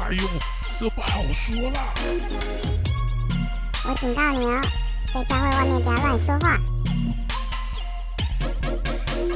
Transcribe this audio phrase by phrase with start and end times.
[0.00, 0.22] 哎呦，
[0.78, 1.92] 这不好说啦！
[3.84, 4.62] 我警告你哦，
[5.12, 6.56] 在教会外面不要乱说话。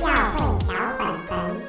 [0.00, 1.62] 教会小本本，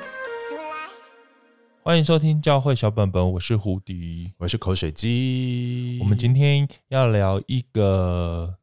[1.82, 5.98] 欢迎收听教会小本本，我是胡迪，我是口水鸡。
[6.00, 8.56] 我们今天要聊一个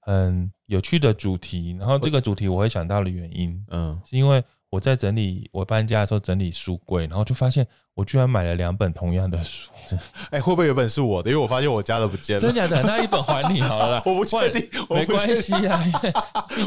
[0.00, 4.42] 很有趣的主题，然后这个主题我会想到的原因，嗯，是因为。
[4.70, 9.70] 我在整理我搬家的时候整理书柜，然后就发现我居然买了两本同样的书。
[10.30, 11.30] 哎、欸，会不会有本是我的？
[11.30, 12.40] 因为我发现我家的不见了。
[12.40, 12.82] 真的假的？
[12.82, 14.02] 那一本还你好了。
[14.04, 15.82] 我不确定，没关系啊，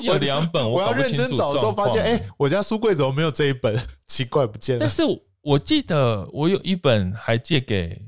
[0.01, 3.77] 有两本我，我要认真找之后发现，哎、欸，我家书柜怎么没有这一本？
[4.07, 4.79] 奇怪，不见了。
[4.79, 5.03] 但是
[5.41, 8.01] 我记得我有一本还借给，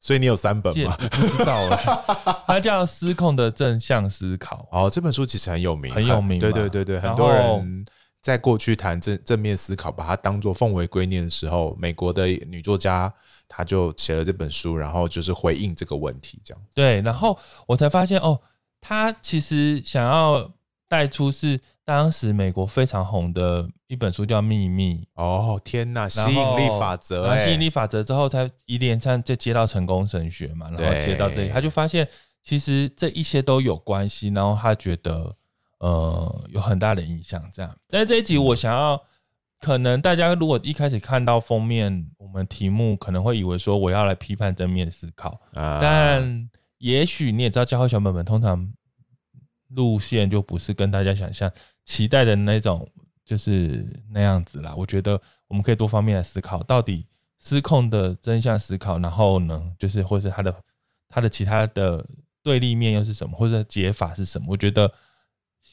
[0.00, 0.96] 所以你有三本吗？
[1.12, 2.44] 知道了。
[2.46, 4.66] 它叫《失控的正向思考》。
[4.76, 6.40] 哦，这本书其实很有名，很有名。
[6.40, 7.86] 对对对对，很多人。
[8.24, 13.12] 在过去谈正正面思考，把它当做奉为圭臬的时候，美国的女作家
[13.46, 16.62] 她就写了这本书，然后就是回应这个问题，这样。
[16.74, 18.40] 对，然后我才发现哦，
[18.80, 20.50] 她其实想要
[20.88, 25.06] 带出是当时美国非常红的一本书，叫《秘密》。
[25.22, 26.08] 哦，天哪！
[26.08, 32.08] 吸引力法则，吸引力法则之后，才一连串就接到成功神学嘛，然后接到这里，他就发现
[32.42, 35.36] 其实这一些都有关系，然后他觉得。
[35.84, 37.76] 呃，有很大的影响，这样。
[37.88, 38.98] 但是这一集我想要，
[39.60, 48.72] 可能大家如果一开始看到封面，我们题目可能会以为说我要来批判正面思考，啊、但也许你也知道，教会小本本通常
[49.68, 51.52] 路线就不是跟大家想象
[51.84, 52.88] 期待的那种，
[53.22, 54.74] 就是那样子啦。
[54.74, 57.06] 我觉得我们可以多方面来思考，到底
[57.38, 60.56] 失控的真相思考，然后呢，就是或是它的
[61.10, 62.02] 它的其他的
[62.42, 64.46] 对立面又是什么，或者解法是什么？
[64.48, 64.90] 我觉得。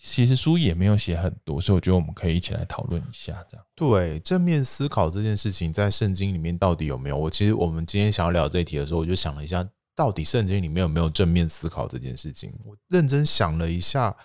[0.03, 3.63] 其实书也没有写很多，所以我觉得我们可以一起来讨论一下，这样。
[3.75, 7.15] 对，正面思考这件事情在圣经里面到底有没有？
[7.15, 9.63] 我其实我们今天想要聊这一题的时候，我就想了一下，
[9.95, 12.51] 到底圣经里面有没有正面思考这件事情？
[12.65, 14.15] 我认真想了一下，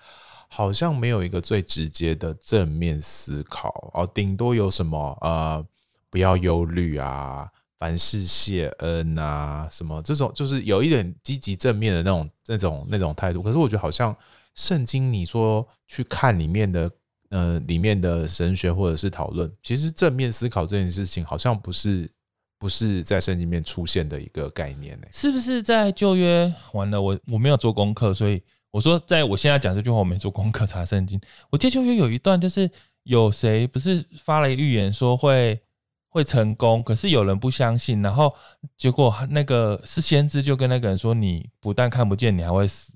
[0.48, 5.62] 好像没有一个最直接的正面思考哦，顶多有什么呃，
[6.08, 13.42] 不要忧虑啊，凡事谢恩啊，什么这种，就是有一点积极正面的那种那种那种态度。
[13.42, 14.16] 可是我觉得好像。
[14.56, 16.90] 圣经，你说去看里面的，
[17.30, 22.10] 呃，里面的神学或者是讨论，其实正面思考这件事情，好像不是
[22.58, 25.06] 不是在圣经里面出现的一个概念呢？
[25.12, 26.52] 是不是在旧约？
[26.72, 31.20] 完了，我我没有做功课，所以我说，在我现在讲这句话，我没做功课查圣经。
[31.50, 32.70] 我记得旧约有一段，就是
[33.02, 35.60] 有谁不是发了预言说会
[36.08, 38.34] 会成功，可是有人不相信，然后
[38.78, 42.95] 结果那个是先知就跟那个人说，你不但看不见，你还会死。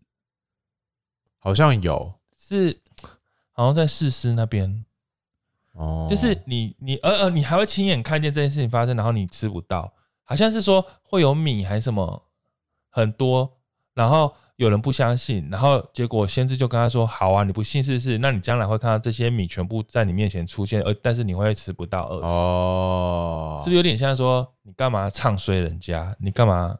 [1.41, 2.78] 好像有，是
[3.53, 4.84] 好像在士师那边
[5.73, 9.93] 哦，就是你你呃呃，你还会亲眼看见这件事情发生，然后你吃不到，
[10.23, 12.23] 好像是说会有米还是什么
[12.91, 13.56] 很多，
[13.95, 26.15] 然后有人不相信，然后结果先知就跟他说：“好啊，你不信试试，那你将来会看到这些米全部在你面前出现，而但是你会吃不到饿死。”哦，是不是有点像说你干嘛唱衰人家？
[26.21, 26.77] 你干嘛？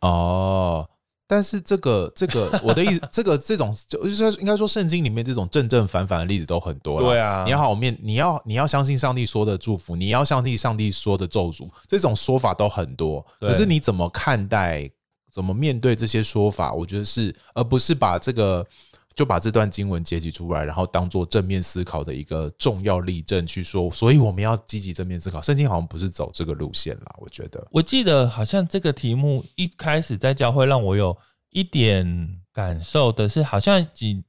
[0.00, 0.88] 哦。
[1.26, 7.08] 但是这个这个 我的意思，这个这种就是应该说圣经里面这种正正反反的例子都很多了。
[7.08, 13.24] 对啊，你要好面，你要你要相信上帝说的祝福，你要相信上帝说的咒诅，这种说法都很多。
[13.40, 14.90] 可是你怎么看待，
[15.32, 16.72] 怎么面对这些说法？
[16.72, 18.66] 我觉得是，而不是把这个。
[19.14, 25.40] 就把这段经文截取出来，然后当做正面思考的一个重要例证去说，所以我们要积极正面思考。
[25.40, 27.66] 圣经好像不是走这个路线啦，我觉得。
[27.70, 31.16] 我记得好像这个题目一开始在教会让我有
[31.50, 34.24] 一点感受的是，好像几。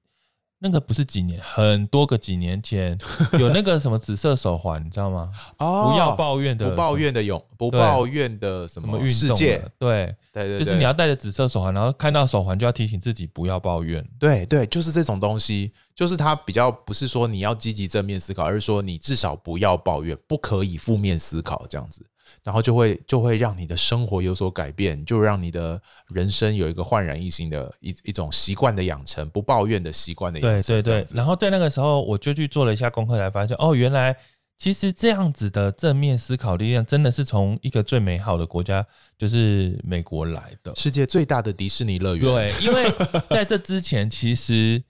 [0.65, 2.97] 那个不是几年，很多个几年前
[3.39, 5.29] 有那个什么紫色手环，你知道吗？
[5.59, 9.61] 哦，不要抱怨的，不抱怨的勇，不抱怨的什么世界？
[9.77, 14.03] 对对对，就是你要戴着紫色手环，然后看到手环就要提醒自己不要抱怨。
[14.17, 22.03] 对对，就是这种东西，就是它比较不是说你要积极正面思考，而是说你至少不要抱怨，不可以负面思考这样子。
[22.43, 30.61] 然后就会就会让你的生活有所改变，就让你的人生有一个焕然一新的一一种习惯的养成，不抱怨的习惯的养成。
[30.61, 31.15] 对对对。
[31.15, 34.15] 然后在那个时候，我就去做了一下功课，才发现哦，原来
[34.57, 38.85] 其实这样子的正面思考力量，真的是从一个最美好的国家，
[39.17, 42.23] 就是美国来的，世界最大的迪士尼乐园。
[42.23, 42.85] 对，因为
[43.29, 44.81] 在这之前，其实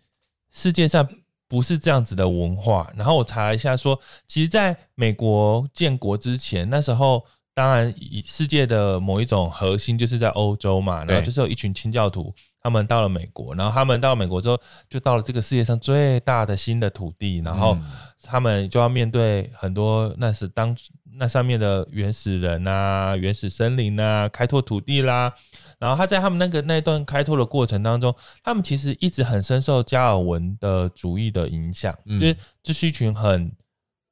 [0.51, 1.07] 世界上
[1.55, 2.91] 不是这样子的文化。
[2.97, 3.97] 然后我查了一下说，
[4.27, 7.23] 其实在美国建国之前，那时候。
[7.55, 14.59] 当然以世界的某一种核心就是在欧洲嘛，然后就是有一群清教徒，他们到了美国，然后他们到了美国之后，
[14.89, 17.77] 就到了这个世界上最大的新的土地，然后
[18.21, 20.75] 他们就要面对很多那是当
[21.17, 25.33] 那上面的原始人啊、原始森林啊、开拓土地啦。
[25.79, 28.13] 然后他在他们那个那段开拓的过程当中，
[28.43, 33.49] 他们其实一直很深受加尔文的主义的影响，嗯、就是这是一群很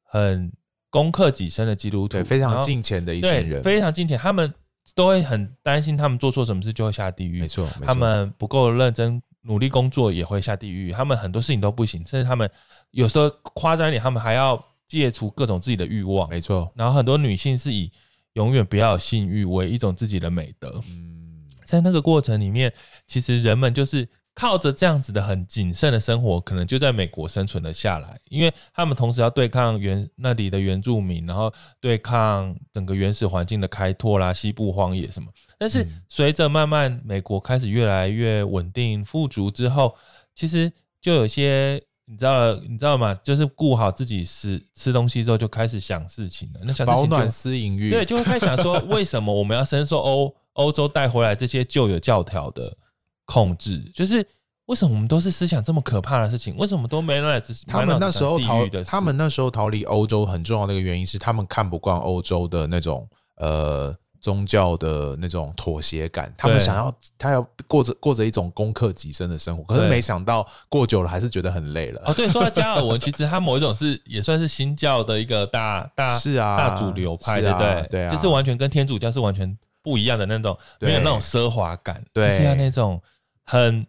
[0.05, 0.49] 很
[0.93, 4.15] 攻克己身的基督徒，非常敬虔的一群人，非常敬虔。
[4.15, 4.53] 他们
[4.93, 7.41] 都会很担心，他们做错什么事就会下地狱。
[7.41, 10.91] 没错，他们不够认真努力工作也会下地狱。
[10.91, 12.47] 他们很多事情都不行，甚至他们
[12.91, 16.29] 有时候夸张一点，他们还要戒除各种自己的欲望。
[16.29, 16.71] 没错。
[16.75, 17.91] 然后很多女性是以
[18.33, 20.79] 永远不要有性欲为一种自己的美德。
[20.89, 21.41] 嗯。
[21.65, 22.71] 在那个过程里面，
[23.07, 28.19] 其实人们就是靠着这样子的很谨慎的生活，可能就在美国生存了下来。
[28.29, 35.29] 因为他们同时要对抗原那里的原住民，然后对抗整个原始环境的开拓啦、西部荒野什么。
[35.57, 39.95] 但是随着慢慢美国开始越来越稳定富足之后，
[40.33, 43.13] 其实就有些你知道你知道吗？
[43.23, 46.59] 就是顾好自己吃吃东西之后，就开始想事情了。
[46.63, 50.35] 那想事情饱暖思淫欲，对，就会开始想说， 为什么我们要深受欧？
[50.53, 52.77] 欧洲带回来这些旧有教条的
[53.25, 54.25] 控制，就是
[54.65, 56.55] 为什么我们都是思想这么可怕的事情？
[56.57, 57.65] 为什么都没人来支持？
[57.65, 72.01] 他们那时候逃，他们那时候逃离欧洲很重要的一个原因是，他们看不惯欧洲的那种呃宗教的那种妥协感，他们想要他要过着过着一种攻克己身的生活，可是没想到过久了还是觉得很累了。
[72.05, 77.87] 哦，对，说到加尔文，其实他某一种是也算是新教的一个大大是啊大主流派，对不对？
[77.91, 79.57] 对啊，就是完全跟天主教是完全。
[79.83, 82.99] 不一样的那种，没有那种奢华感，对，就是要那种
[83.43, 83.85] 很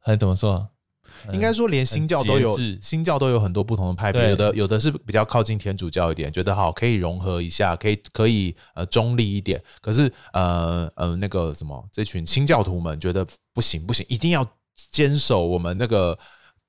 [0.00, 0.68] 很怎么说？
[1.32, 9.62] 应该说连新教都有，新教都有很多不同的派别，有的有的是比较靠近天主教一点，觉得好可以融合一下，可以可以呃中立一点。
[9.80, 14.46] 可是呃呃那个什么，这群新教徒们觉得不行不行，一定要
[14.90, 16.18] 坚守我们那个。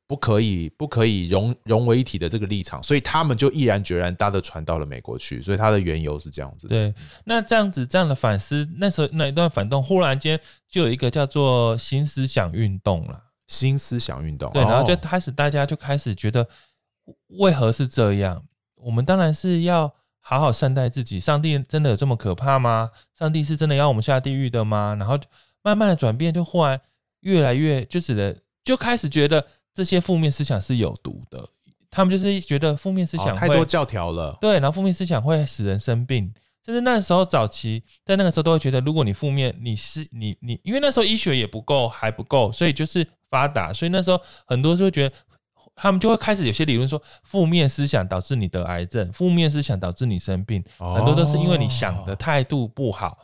[0.09, 5.39] 不可以，不可以融融为一体的这个立场，所以他们就毅然决然搭着船到了美国去。
[5.39, 6.67] 所以它的缘由是这样子。
[6.67, 6.91] 对，
[7.25, 13.21] 那这样子这样的反思，那时候那一段反动，忽然间就有一个叫做新思想运动了。
[13.45, 16.47] 新思想运动，对，然后就开始大家就开始觉得，
[17.37, 18.43] 为何是这样？
[18.77, 21.19] 我们当然是要好好善待自己。
[21.19, 22.89] 上帝真的有这么可怕吗？
[23.15, 24.95] 上帝是真的要我们下地狱的吗？
[24.97, 25.19] 然后
[25.61, 26.81] 慢慢的转变，就忽然
[27.19, 29.45] 越来越就只能就开始觉得。
[29.73, 31.47] 这些负面思想是有毒的，
[31.89, 36.33] 他们就是觉得负面思想、哦、太多教条了，对，然后负面思想会使人生病。
[36.65, 45.15] 甚至那时候早期，在那个时候都会觉得，如果你负面，你是你你，因为那时候医学也不够，还不够，所以就是发达，所以那时候很多就会觉得，
[45.73, 53.17] 他们就会开始有些理论说，负面思想导致你得癌症，负面思想导致你生病，哦、很多都是因为你想的态度不好，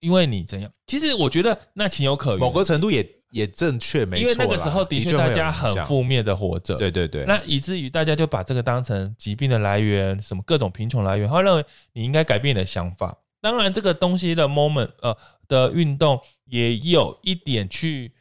[0.00, 0.70] 因为你怎样。
[0.86, 3.19] 其实我觉得那情有可原，某个程度也。
[3.30, 4.22] 也正确，没错。
[4.22, 7.24] 因为那个时候的确大家很负面的活着，对对对。
[7.24, 13.16] 那以至于大家就把这个当成疾病的来源，什么各种贫穷来源，他认为你应该改变你的想法。
[13.40, 15.16] 当然，这个东西的 moment 呃
[15.48, 18.12] 的运动也有一点去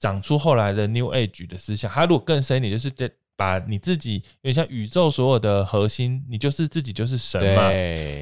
[0.00, 1.90] 长出后来的 New Age 的思想。
[1.90, 7.70] 它如果更深一点，就是这把你自己有点像宇宙所有的核心，你就是自己就是神嘛，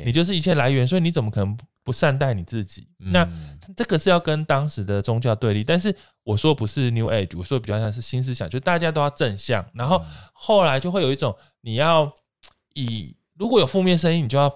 [0.05, 2.87] 你就是一切来源，所以你怎么可能不善待你自己？
[2.99, 3.27] 那
[3.75, 5.95] 这个是要跟当时的宗教对立，但是。
[6.25, 10.01] 我说不是 New Age，我说比较像是新思想，就大家都要正向，然后
[10.33, 12.13] 后来就会有一种你要
[12.75, 14.49] 以如果有负面声音，你就要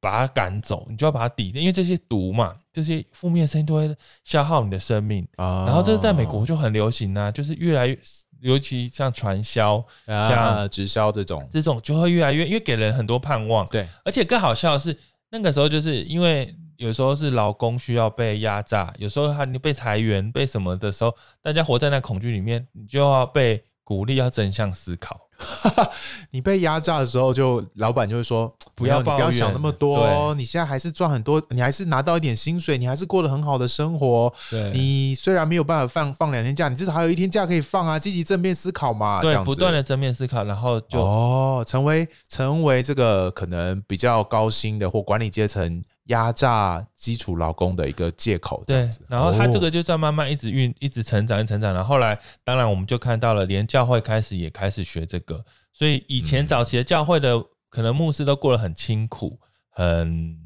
[0.00, 3.94] 把它赶走，你就要把它抵掉，因为这些毒嘛，这些负面声音都会
[4.24, 5.66] 消耗你的生命啊。
[5.66, 7.98] 然后这是在美国就很流行啊，就是越来越，
[8.40, 13.66] 尤其像传销、像直销这种，这种就会越来越，因为给人很多盼望。
[13.66, 14.98] 对，而且更好笑的是，
[15.30, 16.56] 那个时候就是因为。
[16.80, 25.20] 有时候是劳工需要被压榨，有时候他你被裁员、被什么的时候，大家活在那恐惧里面，你就要被鼓励要正向思考。
[26.32, 34.32] 你被压榨的时候，就老板就会说：“不要，你不要想那么多，你现在还是赚很多，你还是拿到一点薪水，你还是过得很好的生活。
[34.48, 37.98] 对，你虽然没有办法放放两天假，你至少还有一天假可以放啊！
[37.98, 49.00] 积极正面思考嘛，对，不断的正面思考，然后就哦，成为成为这个可能比较高薪的或管理阶层。”压榨基础劳工的一个借口，这样子。
[49.08, 51.72] 然后他这个就在慢慢一直运，一直成长，一直成长。
[51.72, 55.42] 然后后来，当然我们就看到了，连教会开始也开始学这个。
[55.72, 59.38] 所以以前早期的教会的可能牧师都过得很清苦，
[59.70, 60.36] 很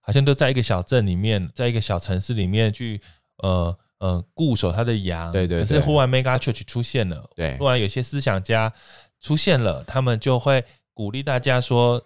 [0.00, 3.00] 好像都在一个小镇里面，在一个小城市里面去
[3.38, 5.32] 呃呃固守他的羊。
[5.32, 5.60] 对对。
[5.60, 8.72] 可是忽然 Mega Church 出现了，对，忽然有些思想家
[9.20, 10.62] 出现了，他们就会
[10.92, 12.02] 鼓励大家说。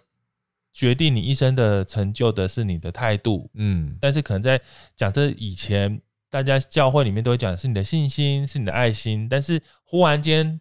[0.79, 4.57] 决定你一生的成就的是你的态度，嗯，但是可能在
[4.95, 10.57] 讲这以前，大家教会里面都会讲是你的信心，是你的爱心，但是忽然间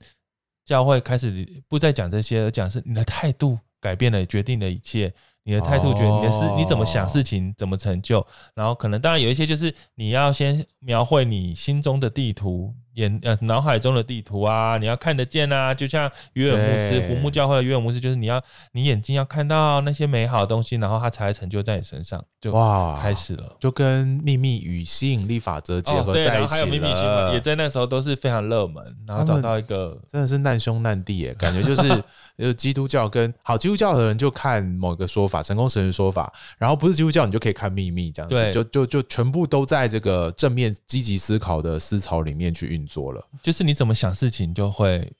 [0.65, 5.15] 教会开始不再讲这些，而讲是你的态度改变了，决定了一切。
[5.45, 12.75] 你的态度，决定你的事，你怎么想事情，怎么成就，然后可能当然有一些就是你要先描绘你心中的地图。
[12.99, 31.89] 眼呃脑海中的地图啊，你要看得见啊，就像约尔牧斯，福木教会的约尔牧斯，就是你要你眼睛要看到那些美好的东西，然后它才会成就在你身上，就哇开始了，就跟秘密与吸引力法则结合在一起对，然后还有秘密性也在那时候都是非常热门，然后找到一个真的是难兄难弟耶，感觉就是
[32.37, 42.88] 就是基督教跟好基督教的人就看某个说法，成功神学说法，然后不是基督教你就可以看秘密这样子，对，就就就全部都在这个正面积极思考的思潮里面去运作。
[42.89, 45.13] 做了，就是你怎么想事情，就会，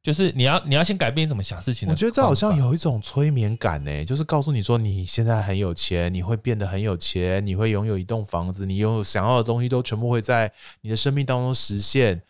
[0.00, 1.88] 就是你要你要先改变你怎么想事情。
[1.88, 12.22] 我觉得这好像有一种催眠感呢，就是告诉你说你现在很有钱，你会变得很有钱，你会拥有一栋房子，你拥有想要的东西都全部会在你的生命当中实现。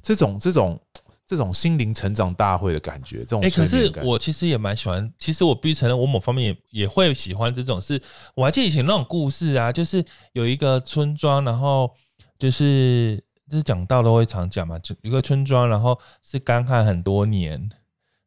[0.00, 0.80] 这种这种
[1.26, 5.12] 这种心灵成长大会的感觉，这种哎、欸，可是我其实也蛮喜欢。
[5.18, 7.94] 其实我必须承认，我某方面也也会喜欢这种是。
[7.96, 8.02] 是
[8.36, 11.92] 我还记得以前那种故事啊，就是有一个村庄，然后
[12.38, 13.25] 就是。
[13.48, 17.70] 就是讲到都会常讲嘛，就一个村庄，然后是干旱很多年，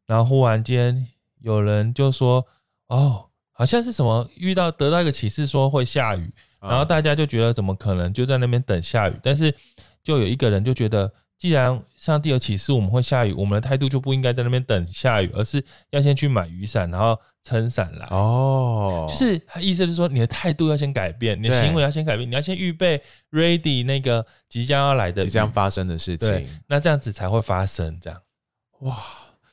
[0.06, 1.06] 然后忽然间
[1.40, 2.46] 有人就说
[2.88, 9.14] ：“哦，好像是什么遇到得到一个启示，说会下雨。”然后大家就觉得怎么可能就在那边等下雨？
[9.22, 9.54] 但是
[10.02, 18.06] 就有一个人就觉得，既然上帝有启示我们会下雨，我们的态度就不应该在那边等下雨，而是要先去买雨伞，然后撑伞来。
[18.10, 26.46] 哦，就是他意思就是说，你的态度要先改变，你的行为要先改变，你要先预备 ready 那个即将要来的、即将发生的事情。
[26.68, 27.98] 那这样子才会发生。
[27.98, 28.20] 这样，
[28.80, 28.98] 哇，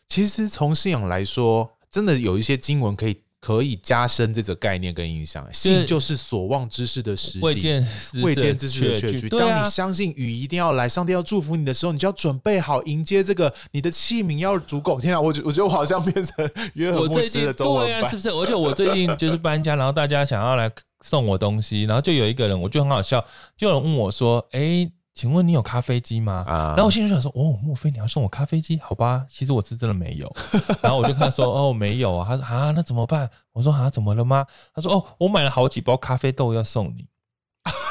[0.08, 3.22] 其实从信仰来说，真的有一些经文可以。
[3.40, 7.88] 可以加深这个概念跟印象，信就是所望之事的实底，未见
[8.24, 9.30] 未见之事的确据。
[9.30, 13.54] 当你相信雨一定要来，上帝要祝福你的时候，你就要准备好迎接这个。
[13.72, 15.00] 你的器皿要足够。
[15.00, 18.30] 天啊，我觉我觉得我好像变成约尔牧斯的中文版，啊，是不是？
[18.30, 20.72] 而且我最近就是搬家，然后大家想要来
[21.06, 23.24] 送我东西，然后就有一个人，我就很好笑，
[23.56, 26.46] 就有人问我说：“哎、欸。”请问你有咖啡机吗？
[26.48, 28.80] 啊、然后我心里想说，哦，莫非你要送我咖啡机？
[28.80, 30.32] 好吧，其实我是真的没有。
[30.84, 32.24] 然后我就跟他说，哦，没有啊。
[32.30, 33.28] 他说啊，那怎么办？
[33.52, 34.46] 我说啊，怎么了吗？
[34.76, 37.08] 他说，哦，我买了好几包咖啡豆要送你。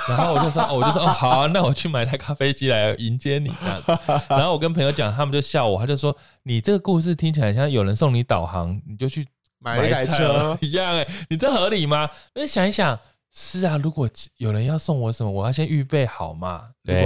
[0.08, 3.98] 然后我就说，哦、我就说，哦，好啊，那我去买台咖啡机来迎接你这样子。
[4.28, 9.26] 然后我跟朋友讲，他们就笑我，他就说，你这个故事听起来像有人送你导航，你就去
[9.58, 12.08] 买一台车 一样哎、欸，你这合理吗？
[12.36, 12.96] 那想一想。
[13.38, 16.70] 是啊，如果有人要送我什么，我要先预备好嘛。
[16.84, 17.02] 如果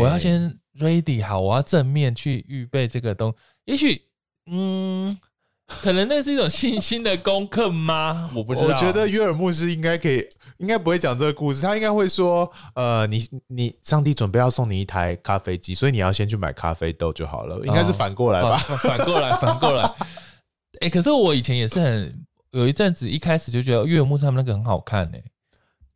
[0.00, 3.36] 我要先 ready 好，我要正面去预备这个东西。
[3.66, 4.00] 也许，
[4.50, 5.14] 嗯，
[5.66, 8.30] 可能那是一种信心的功课吗？
[8.34, 8.66] 我不知道。
[8.66, 11.60] 我觉得约尔牧师应该可以，应该不会讲这个故事。
[11.60, 17.58] 他应该会说，呃，你你，上帝准备要送你一台咖啡机，所以你要先去买咖啡豆就好了。
[17.66, 18.56] 应该是反过来吧？
[18.56, 19.82] 哦 哦、反过来，反过来。
[20.80, 25.24] 哎、欸，可是我以前也是很有一阵子，一开始就觉得约尔牧师他们那个很好看呢、欸。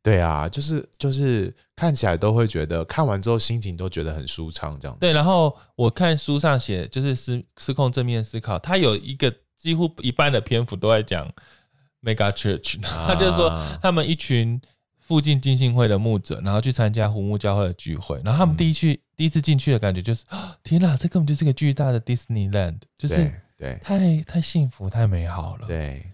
[0.02, 4.96] 对啊，就是就是看起来都会觉得，看完之后心情都觉得很舒畅，这样。
[4.98, 11.32] 对，然后我看书上写，就是失失控正面思考，他有一个几乎一半的篇幅都在讲
[12.02, 13.48] Mega Church，他就是说
[13.80, 14.60] 他们一群
[14.98, 20.24] 附近浸信会的牧者，然后去参加湖木教会的聚会，然后他们第一去、嗯、第一次进去的感觉就是，
[20.64, 26.04] 天哪，这根本就是个巨大的 Disneyland，就是对，太太幸福太美好了，对。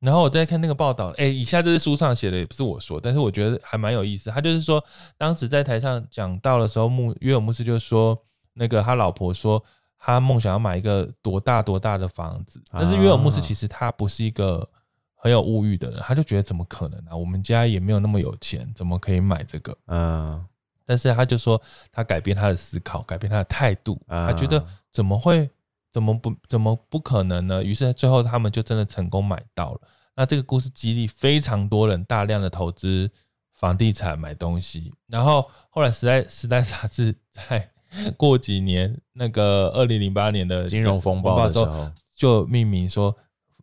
[0.00, 4.30] 然后我在看那个报道，哎，以下这是书上写的，也不是我说，但是我觉得还蛮有意思。
[4.30, 4.82] 他就是说，
[5.16, 8.16] 当时在台上讲到的时候，穆约尔牧师就说，
[8.54, 9.60] 那个他老婆说，
[9.98, 14.68] 他梦想要买一个多大多大的房子，但是约尔牧师其实他不是一个
[15.16, 17.16] 很有物欲的人，他就觉得怎么可能啊？
[17.16, 19.76] 我们家也没有那么有钱，怎么可以买这个？
[19.86, 20.46] 嗯，
[20.86, 25.50] 但是他就说，他改变他的思考，改变他的态度，他觉得怎么会？
[25.98, 27.64] 怎么不怎么不可能呢？
[27.64, 29.80] 于是最后他们就真的成功买到了。
[30.14, 33.10] 那这个故事激励非常多人大量的投资
[33.54, 34.94] 房地产买东西。
[35.08, 37.68] 然后后来时代时代杂志在
[38.16, 43.16] 过几年那个二零零八年的金融风暴的时候就命名说。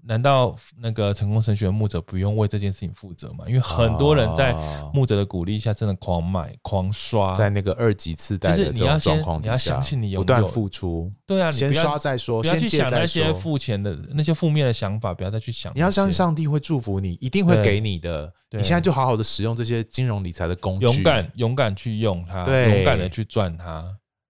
[0.07, 3.43] 难道那个成功神学的牧者不用为这件事情负责吗？
[3.47, 4.53] 因为很多人在
[4.93, 11.11] 牧者的鼓励下，真的狂买狂刷，在那个二级次贷的这种状况底下，你要相信你有不断付出。
[11.25, 15.73] 对啊，你先刷再说，不要去想那些付钱的那些负面的想法，不要再去想。
[15.75, 18.31] 你要相信上帝会祝福你，一定会给你的。
[18.51, 23.83] 你现在就好好的使用这些金融理财的工具，勇敢勇敢去用它，勇敢的去赚它。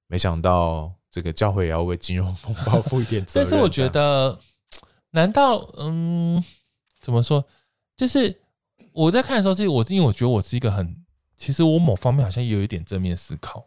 [0.08, 3.50] 没想到这个教会也要为金融风暴负一点责任。
[3.50, 4.39] 但是我觉得。
[5.15, 6.43] 难道嗯，
[7.01, 7.43] 怎么说？
[7.98, 8.39] 就是
[8.91, 10.95] 我在看的时候，是我因为我觉得我是一个很，
[11.36, 13.65] 其实我某方面好像也有一点正面思考。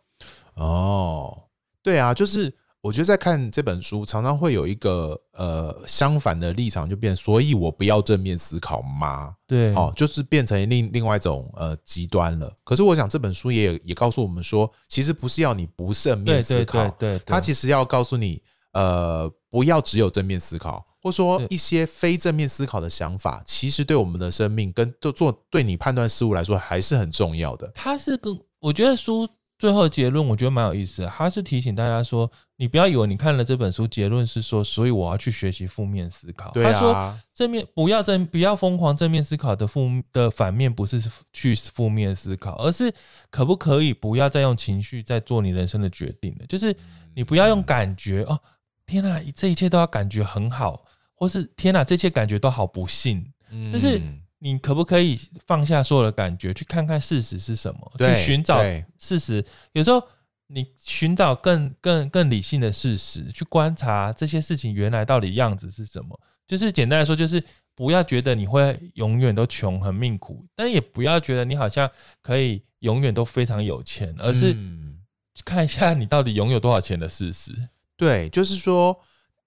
[0.54, 1.44] 哦，
[1.82, 2.54] 对啊，就是。
[2.80, 9.34] 我觉得在看这本书，常常会有一个呃相反的立场，就变，所以我不要正面思考吗？
[9.48, 12.50] 对，哦，就是变成另另外一种呃极端了。
[12.62, 18.40] 可是我想这本书也也告诉我们说，其实不是要你不正面思考，对对对，它其实要告诉你，
[18.72, 27.70] 呃，不要只有正面思考，或说一些非正面思考的想法，其实对我们的生命跟做做对你判断事物来说还是很重要的。
[27.74, 29.28] 它是跟我觉得书。
[29.60, 36.52] 最后结论我觉得蛮有意思的，他是提醒大家说，你不要以为你看了这本书，结论是说，所以我要去学习负面思考。
[36.52, 36.72] 对啊。
[36.72, 41.02] 他说正面不要正不要疯狂正面思考的负的反面不是
[41.32, 42.94] 去负面思考，而是
[43.32, 46.46] 可不可以不要再用情绪在做你人生的决定了？
[46.46, 46.72] 就是
[47.16, 48.38] 你不要用感觉哦，
[48.88, 53.24] 天哪，这一切都要感觉很好，或是天哪，这些感觉都好不幸，
[53.72, 54.02] 就是。
[54.40, 55.18] 你可不可以
[55.48, 57.92] 放下所有的感觉，去看看事实是什么？
[57.98, 58.62] 去寻找
[58.96, 59.44] 事实。
[59.72, 60.00] 有时候
[60.46, 66.16] 你寻找更更更理性的事实，去观察这些事情原来到底样子是什么。
[66.46, 67.42] 就是简单来说，就是
[67.74, 71.90] 不要觉得你会永远都穷很命苦，但也不要觉得你好像
[72.22, 74.56] 可以永远都非常有钱，而是
[75.44, 77.50] 看一下你到底拥有多少钱的事实。
[77.98, 78.98] 对，就是说。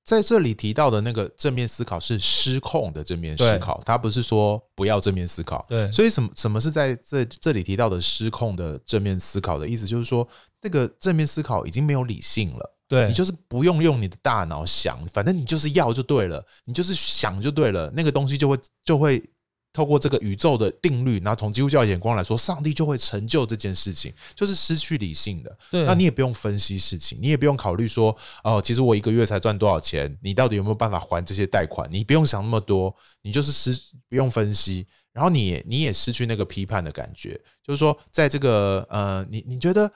[0.03, 5.63] 在这里提到的那个正面思考是失控的正面思考，他不是说不要正面思考。
[5.69, 9.85] 对，所以什么什么是在这这里提到的失控的正面思考的意思？
[9.85, 10.27] 就是说，
[10.59, 12.75] 那个正面思考已经没有理性了。
[12.87, 19.23] 对，你就是不用用你的大脑想，反正你就是要就对了，你就是想就对了，那个东西就会就会。
[19.73, 25.57] 透过这个宇宙的定律，然后从基督教眼光来说，上帝就会成就这件事情，就是失去理性的。
[25.71, 31.87] 对，那你也不用分析事情，你也不用考虑说，哦，其实我一个月才赚多少钱，你到底有没有办法还这些贷款？
[31.89, 33.71] 你不用想那么多，你就是失
[34.09, 37.39] 不用分析，然后你也你也失去那个批判的感觉。
[37.65, 39.89] 就是说，在这个呃，你你觉得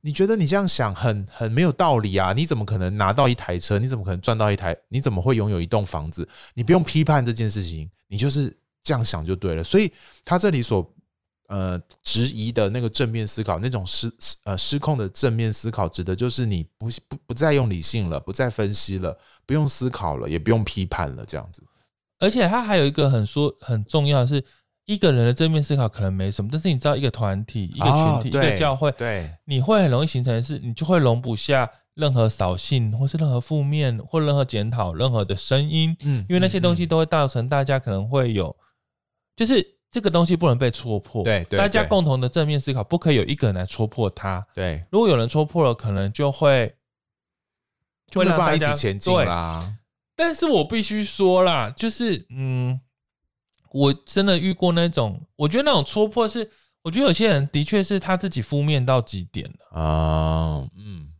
[0.00, 2.32] 你觉得你这样想很很没有道理啊？
[2.32, 3.78] 你怎么可能拿到一台车？
[3.78, 4.74] 你怎么可能赚到一台？
[4.88, 6.26] 你怎么会拥有一栋房子？
[6.54, 8.57] 你不用批判这件事情，你就是。
[8.88, 9.92] 这样想就对了，所以
[10.24, 10.90] 他这里所
[11.48, 14.10] 呃质疑的那个正面思考，那种失
[14.44, 21.62] 呃失控的正面思考，指的就是你不不不再用理性了，不再分析了，不用思考了，也不用批判了，这样子。
[22.18, 24.42] 而且他还有一个很说很重要的是，
[24.86, 38.56] 一个人的正面思考可能没什么，但是你知道一个团体、一个群体、一个教会，对，你会很容易形成是，你就会容不下任何扫兴，或是任何负面，或任何检讨，任何的声音，嗯，因为那些东西都会造成大家可能会有。
[39.38, 44.84] 就是这个东西不能被戳破，对，对，大家共同的正面思考不可以有一个人来戳破它，对。
[44.90, 46.74] 如果有人戳破了，可能就会
[48.10, 49.76] 就会让大家一起前进啦。
[50.16, 52.80] 但是我必须说啦，就是嗯，
[53.70, 56.50] 我真的遇过那种，我觉得那种戳破是，
[56.82, 59.80] 我觉得有些人的确是他自己负面到极点了。
[59.80, 61.12] 啊，嗯，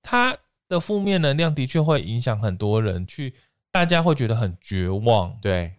[0.00, 3.34] 他的负面能量的确会影响很多人，去
[3.72, 5.74] 大家会觉得很绝望，对。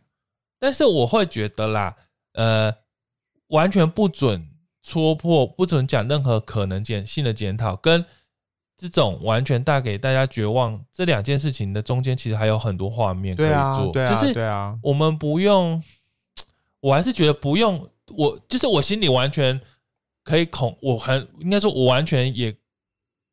[0.61, 1.97] 但是我会觉得啦，
[2.33, 2.71] 呃，
[3.47, 4.47] 完全不准
[4.83, 8.05] 戳破，不准讲任何可能检性的检讨，跟
[8.77, 13.91] 这种完全带给大家绝望这两件事情的中间，其实还有很多画面可以做。
[13.91, 15.81] 对啊，就是对啊，我们不用，
[16.79, 17.89] 我还是觉得不用。
[18.15, 19.59] 我就是我心里完全
[20.23, 22.55] 可以恐，我很应该说，我完全也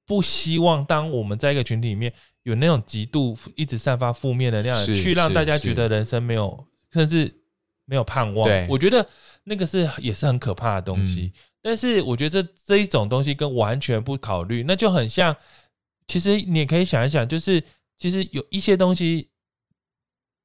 [0.06, 2.10] 不希望，当我们在一个群体里面
[2.44, 6.64] 有那种极度一直散发负面能量，去让大家觉得人生没有。
[6.92, 7.42] 甚至
[7.85, 9.07] 没有盼望，我觉得
[9.44, 11.33] 那个是也是很可怕的东西。
[11.35, 15.37] 嗯、但是我觉得这这一种东西跟完全不考虑，那就很像。
[16.07, 17.62] 其实你也可以想一想，就是
[17.98, 19.29] 其实有一些东西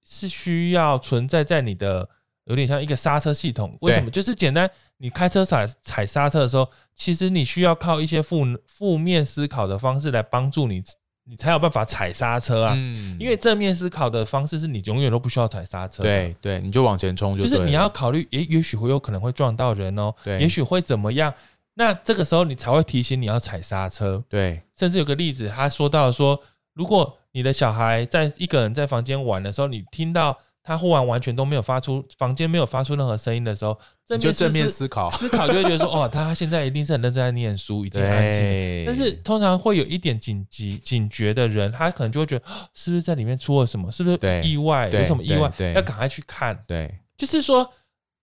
[0.06, 2.10] 是需要存在在你的，
[2.44, 3.78] 有点像一个刹车系统。
[3.80, 4.12] 为什么？
[4.12, 10.84] 就是简单，你开车踩踩刹车的时候，其实你需要靠一些负负面思考的方式来帮助你。
[11.26, 12.74] 你才有办法踩刹车啊！
[12.76, 16.04] 嗯，因为正面思考的方式是你永远都不需要踩刹车。
[16.04, 17.44] 对对，你就往前冲就。
[17.44, 20.14] 就是你要考虑，也也许会有可能会撞到人哦。
[20.24, 21.34] 对，也许会怎么样？
[21.76, 24.24] 那这个时候你才会提醒你要踩刹车。
[24.28, 26.40] 对，甚至有个例子，他说到说，
[26.74, 30.38] 如果你的小孩在一个人在房间玩的时候，你听到。
[30.64, 38.86] 他忽然完全都没有发出，房间没有发出任何声音的时候，正面就正面思考，思考就会觉得说，哦，他现在一定是很认真在念书，已经安静。
[38.86, 43.92] 但是通常会有一点紧急警觉的人，他可能就会觉得，是不是在里面出了什么？
[43.92, 44.90] 是不是意外？
[44.90, 45.52] 有什么意外？
[45.76, 46.58] 要赶快去看。
[46.66, 47.70] 对，就是说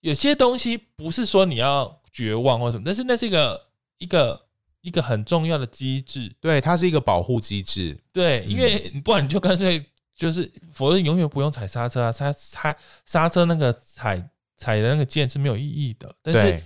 [0.00, 3.60] 有些东西不是说你要绝望或什么，但是那是一个
[3.98, 4.40] 一个
[4.80, 6.34] 一个很重要的机制。
[6.40, 8.00] 对，它是一个保护机制。
[8.14, 9.84] 对，因为不然你就干脆。
[10.20, 16.14] 就是否则永远不用踩刹车啊，刹刹刹车那个踩踩的那个键是没有意义的。
[16.20, 16.62] 但是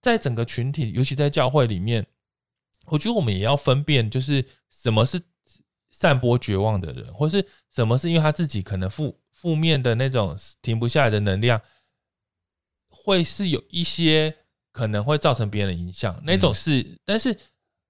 [0.00, 2.06] 在整个群体，尤其在教会里面，
[2.86, 5.20] 我觉得我们也要分辨，就是什么是
[5.90, 11.60] 散播绝望的人，或是什么是因为他自己可能负负面的那种停不下来的能量，
[12.88, 14.34] 会是有一些
[14.72, 17.38] 可能会造成别人的影响，那种是，嗯、但是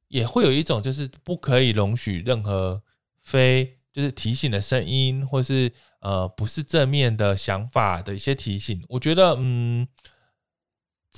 [0.08, 2.82] 也会有一种就是不可以容许任何
[3.22, 8.84] 非就是提醒的声音，或是呃不是正面的想法的一些提醒。
[8.90, 9.88] 我觉得嗯。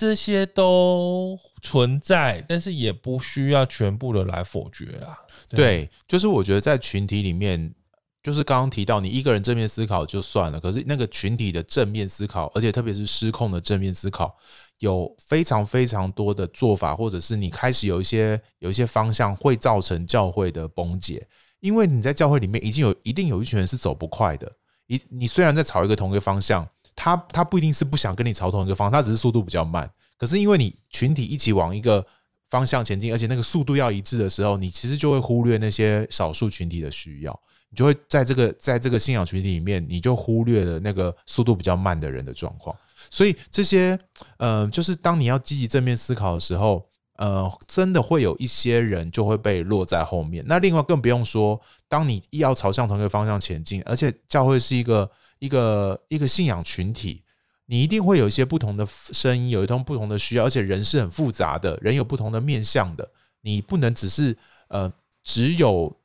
[0.01, 5.19] 这些都存在，但是也不需要全部的来否决啊。
[5.49, 7.75] 对，对，就是我觉得在群体里面，
[8.23, 14.37] 就是刚刚提到你一个人正面思考就算了，可是那个群体的正面思考，而且特别是失控的正面思考，
[14.79, 21.27] 有非常非常多的做法，或者是你开始有一些有一些方向会造成教会的崩解，
[21.61, 24.51] 因为你在教会里面已经有一定有一群人是走不快的，
[24.87, 26.69] 你你虽然在朝一个同一个方向。
[27.01, 29.89] 他他不一定是不想跟你朝同一个方向，他只是速度比较慢。
[30.17, 32.05] 可是因为你群体一起往一个
[32.51, 37.41] 方向前进，而且那个速度要一致的时候，你其实就会忽略那些少数群体的需要，
[37.71, 42.75] 你就会在这个在这个信仰群体里面，你就忽略了那个速度比较慢的人的状况。
[43.09, 43.97] 所以这些，
[44.39, 46.85] 呃，就是当你要积极正面思考的时候，
[47.19, 50.43] 呃，真的会有一些人就会被落在后面。
[50.49, 55.09] 那另外更不用说，当你要朝向同一个方向前进，而且教会是一个。
[55.41, 57.23] 一个一个信仰群体，
[57.67, 63.09] 你一定会有一些不同的声音，有一种不同的需要，而且人是很复杂的，人有不同的面向的，
[63.43, 65.97] 你不能只是呃只有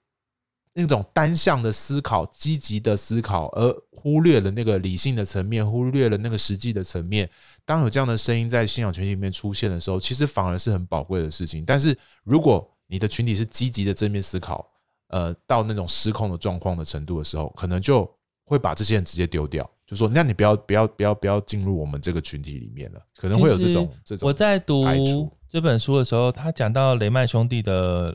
[0.74, 7.30] 那种单向的思考、积极的思考，而忽略了那个理性的层面，忽略了那个实际的层面。
[7.66, 11.64] 当有这样的声音在信仰群体里面出现的时候，其实反而是很宝贵的事情。
[11.66, 14.68] 但是如果你的群体是积极的正面思考，
[15.10, 18.10] 呃，到那种失控的状况的程度的时候，可能就。
[18.46, 24.28] 会把这些人直接丢掉，就说那你不要不要不要不要进入我们这个群体里面了，可能会有这种这种。
[24.28, 24.86] 我在读
[25.48, 28.14] 这本书的时候，他讲到雷曼兄弟的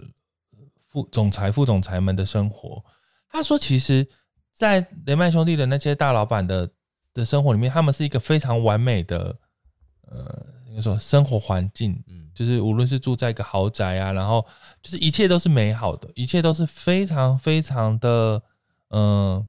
[1.03, 2.85] 副总裁、副总裁们的生活。
[3.29, 4.07] 他说，其实，
[4.53, 6.69] 在雷曼兄弟的那些大老板的
[7.15, 9.37] 的生活里面，他们是一个非常完美的
[10.11, 14.45] 呃，应该说生活环境，嗯，就是无论是住在一个豪宅啊，然后
[14.83, 18.43] 就是一切都是美好的，一切都是非常非常的
[18.91, 19.01] 嗯。
[19.37, 19.47] 呃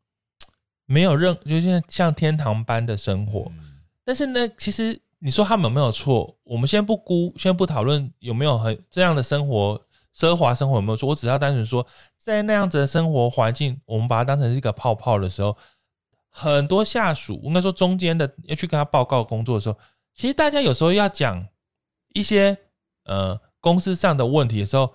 [0.92, 3.52] 没有任，就像像天堂般的生活，
[4.04, 6.36] 但是呢，其实你说他们有没有错？
[6.44, 9.80] 我们先不估，先不讨论有没有很这样的生活
[10.16, 11.10] 奢华生活有没有错。
[11.10, 11.86] 我只要单纯说，
[12.18, 15.56] 在那样子的生活环境，我们把它当成是一个泡泡的时候，
[16.30, 19.78] 很多下属，应该说中间的要去跟他报告工作的时候，
[20.14, 21.46] 其实大家有时候要讲
[22.14, 22.58] 一些
[23.06, 24.94] 呃公司上的问题的时候。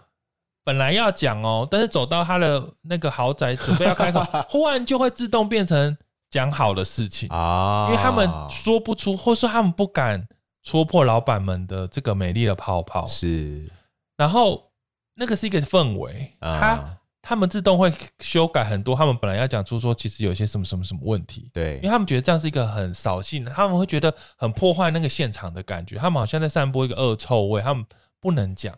[0.66, 5.94] 本来要讲哦，但是走到他的那个豪宅，准备要开口， 忽然就会自动变成
[6.30, 10.26] 讲好的事情啊，因为他们说不出，或是他们不敢
[10.62, 13.04] 戳破老板们的这个美丽的泡泡。
[13.04, 13.70] 是，
[14.16, 14.72] 然后
[15.14, 18.94] 那个是一个氛围，他他们自动会修改很多。
[18.94, 27.84] 他们本来要讲出说，其实有些什么什么什么问题，对，因为他们觉得这样是一个很扫兴的，他们会觉得很破坏那个现场的感觉，他们好像在散播一个恶臭味，他们
[28.20, 28.76] 不能讲。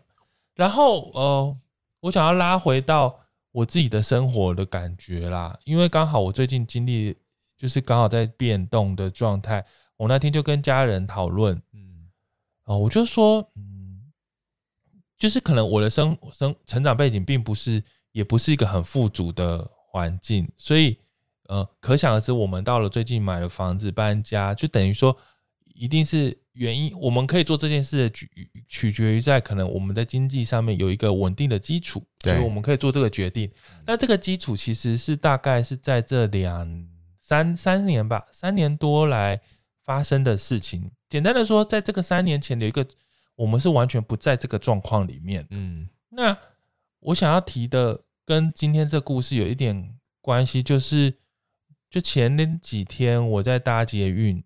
[0.55, 1.57] 然后呃。
[1.99, 3.19] 我想要拉回到
[3.51, 7.17] 我自己的生活的感觉啦，因为刚好我最近经历
[7.57, 9.65] 就是刚好在变动的状态。
[9.97, 12.07] 我那天就跟家人讨论，嗯，
[12.65, 13.76] 哦，我就说，嗯，
[15.17, 20.97] 就是可能我的生生成长背景并不是，也不是一个很富足的环境，所以，
[21.47, 25.17] 呃，可想而知，我们到了最近买了房子搬家，就等于说，
[25.73, 26.37] 一定是。
[26.57, 28.27] 原因，我们可以做这件事的取
[28.67, 33.47] 取决于在可能我们的经济上面有一个稳定的基础，所以我们可以做这个决定。
[33.85, 36.87] 那这个基础其实是大概是在这两
[37.19, 39.39] 三三年吧，三年多来
[39.85, 40.89] 发生的事情。
[41.07, 42.83] 简单的说，在这个三年前的一个，
[43.37, 45.47] 我们是完全不在这个状况里面。
[45.51, 46.37] 嗯，那
[46.99, 51.17] 我想要提的跟今天这故事有一点关系，就是
[51.89, 54.43] 就前那几天我在搭捷运。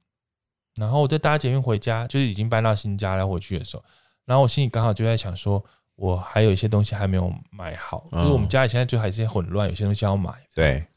[0.76, 3.28] 然后我在搭捷运回家，就是已经搬到新家了。
[3.28, 3.84] 回去的时候，
[4.24, 5.64] 然后我心里刚好就在想说，
[5.96, 10.34] 我还有一些东西还没有买好，就是我们家里现在就还是混乱，有些东西要买。
[10.56, 10.88] 对。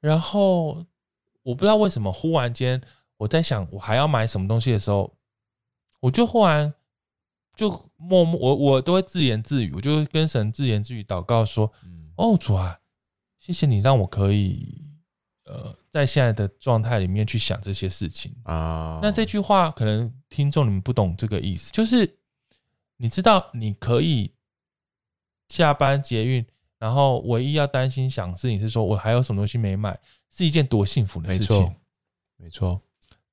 [0.00, 0.84] 然后
[1.44, 2.82] 我不知道为什么，忽然间
[3.16, 5.16] 我在想我还要买什么东西的时候，
[6.00, 6.74] 我就忽然
[7.56, 11.72] 就默默我我都会自言自语，我就跟神自言自语祷告说
[12.14, 12.78] ：“哦，主啊，
[13.40, 14.84] 谢谢你让我可以。”
[15.48, 22.18] 呃，在现在的状态里面去想这些事情啊，那这句话可能听众你们不懂这个意思，就是
[22.96, 24.32] 你知道你可以
[25.48, 26.44] 下班捷运
[26.80, 29.96] 然后唯一要担心想事情是说我还有什么东西没买，
[30.30, 31.76] 是一件多幸福的事情。
[32.38, 32.82] 没错，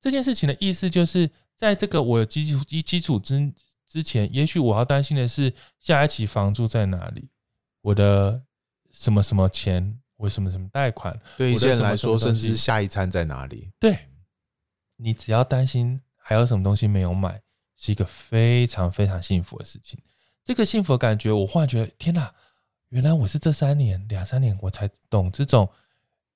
[0.00, 3.52] 这件事情的意思就是，在这个我有基础基基础之
[3.94, 7.28] 之前，也许我要担心的是下一期房租在哪里，
[7.80, 8.42] 我的
[8.90, 13.70] 什么什么钱，我什么什么贷款，对一些人来说，甚至是下一餐在哪里。
[13.78, 13.96] 对，
[14.96, 17.40] 你只要担心还有什么东西没有买，
[17.76, 19.96] 是一个非常非常幸福的事情。
[20.42, 22.34] 这个幸福的感觉，我忽然觉得，天哪！
[22.88, 25.70] 原来我是这三年两三年我才懂这种，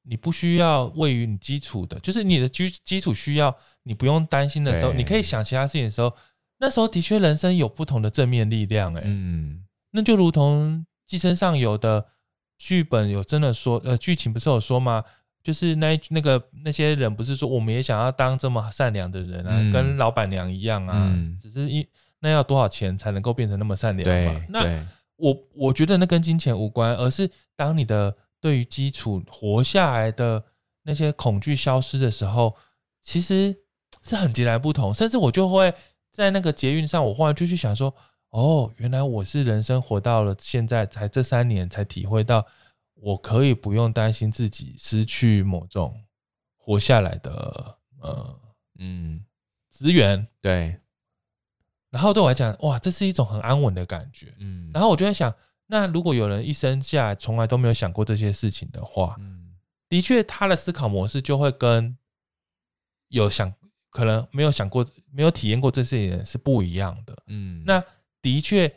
[0.03, 6.15] 你不需要位于你基础的，就是你的基基础需要你不用担心的时候，你可以想其他事情的时候，
[6.59, 12.07] 那时候的确人生有不同的正面力量，欸，哎，嗯，那就如同寄生上游的
[12.57, 15.05] 剧本有真的说，呃，剧情不是有说吗？
[15.43, 21.87] 就是那那个那些人不是说我们也想要当这么善良的人啊，嗯、跟老板娘一样啊，嗯、只是一
[22.21, 24.45] 那要多少钱才能够变成那么善良嘛？
[24.49, 24.87] 那。
[25.19, 30.41] 我我觉得那跟金钱无关，而是当你的对于基础活下来的
[30.85, 32.55] 那些恐惧消失的时候，
[33.03, 33.53] 其实
[34.01, 34.95] 是很截然不同。
[34.95, 35.75] 甚至我就会
[36.19, 37.95] 在那个捷运上，我忽然就去想说：
[38.31, 42.45] 哦，原来我是人生活到了现在，才这三年才体会到，
[42.95, 45.95] 我可以不用担心自己失去某种
[46.57, 48.37] 活下来的呃
[48.81, 49.25] 嗯
[49.69, 50.81] 资源，对。
[51.89, 54.35] 然后对我来讲，哇，这是一种很安稳的感觉。
[54.41, 55.33] 嗯，然后我就在想，
[55.69, 59.55] 那如果有人一生下来从来都没有想过这些事情的话，嗯，
[59.89, 61.97] 的确他的思考模式就会跟
[63.07, 63.55] 有想
[63.91, 67.17] 可能没有想过、没有体验过这些人是不一样的。
[67.27, 67.83] 嗯，那
[68.23, 68.73] 的确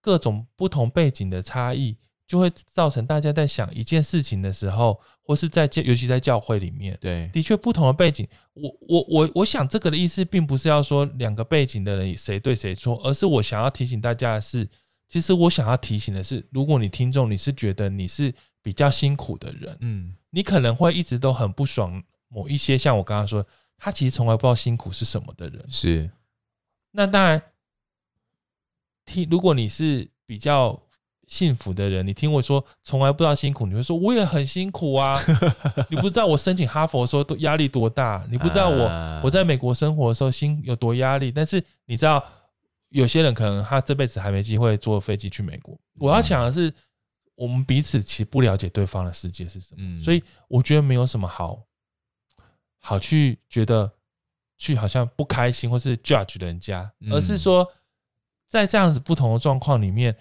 [0.00, 1.96] 各种不同背景的差异。
[2.26, 8.26] 就会造成大家在想一件事情的时候，或是在教，尤其在教会里面，对，的确不同的背景。
[8.54, 14.66] 我我我我想这个的意思，并不是要说两个背景的人谁对谁错，而是我想要提醒大家的是，
[15.06, 23.46] 其实我想要提醒的是，如果你听众你是觉得你是比较辛苦的人，嗯，你可能会一直都很不爽某一些，像我刚刚说，
[23.76, 26.10] 他其实从来不知道辛苦是什么的人，是。
[26.92, 27.42] 那当然，
[29.04, 30.80] 听如果你是比较。
[31.26, 35.18] 幸福的人，你听我说，从来不知道辛苦，你会说我也很辛苦啊！
[35.88, 41.32] 你不知道我申请哈佛的时候都压力多大，你不知道我我在美国生活的时候心有多压力。
[41.32, 42.22] 但是你知道，
[42.90, 45.74] 有些人可能他这辈子还没机会坐飞机去美国。
[45.94, 46.70] 我要讲的是，
[47.36, 51.58] 我们彼此其实不了解对方的世界是什么，所以我觉得没有什么好
[52.84, 53.90] 好去觉得
[54.58, 57.66] 去好像不开心或是 judge 人家，而是说
[58.46, 60.14] 在这样子不同的状况里面。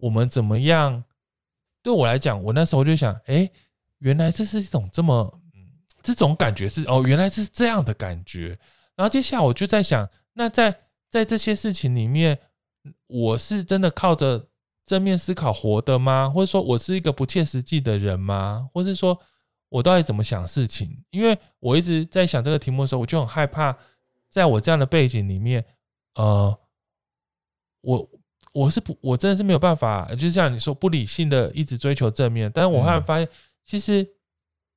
[0.00, 1.02] 我们怎么样？
[1.82, 3.50] 对我来讲，我那时候就想，哎，
[4.00, 5.72] 原来这是一种这么，嗯，
[6.02, 8.58] 这种感觉是哦，原来是这样的感觉。
[8.94, 12.38] 然后接下来我就在想，那在在这些事情里面，
[13.06, 14.46] 我是真的靠着
[14.84, 16.28] 正面思考活的吗？
[16.28, 18.68] 或者说我是一个不切实际的人吗？
[18.74, 19.18] 或是说
[19.68, 21.02] 我到底怎么想事情？
[21.10, 23.76] 因为我一直在想这个题目的时候，我就很害怕，
[24.28, 25.64] 在我这样的背景里面，
[26.14, 26.58] 呃，
[27.80, 28.10] 我。
[28.52, 32.50] 我是不，我真的是没有办法，就像你说，不理性的一直追求正面。
[32.54, 33.28] 但是我后来发现，
[33.62, 34.14] 其实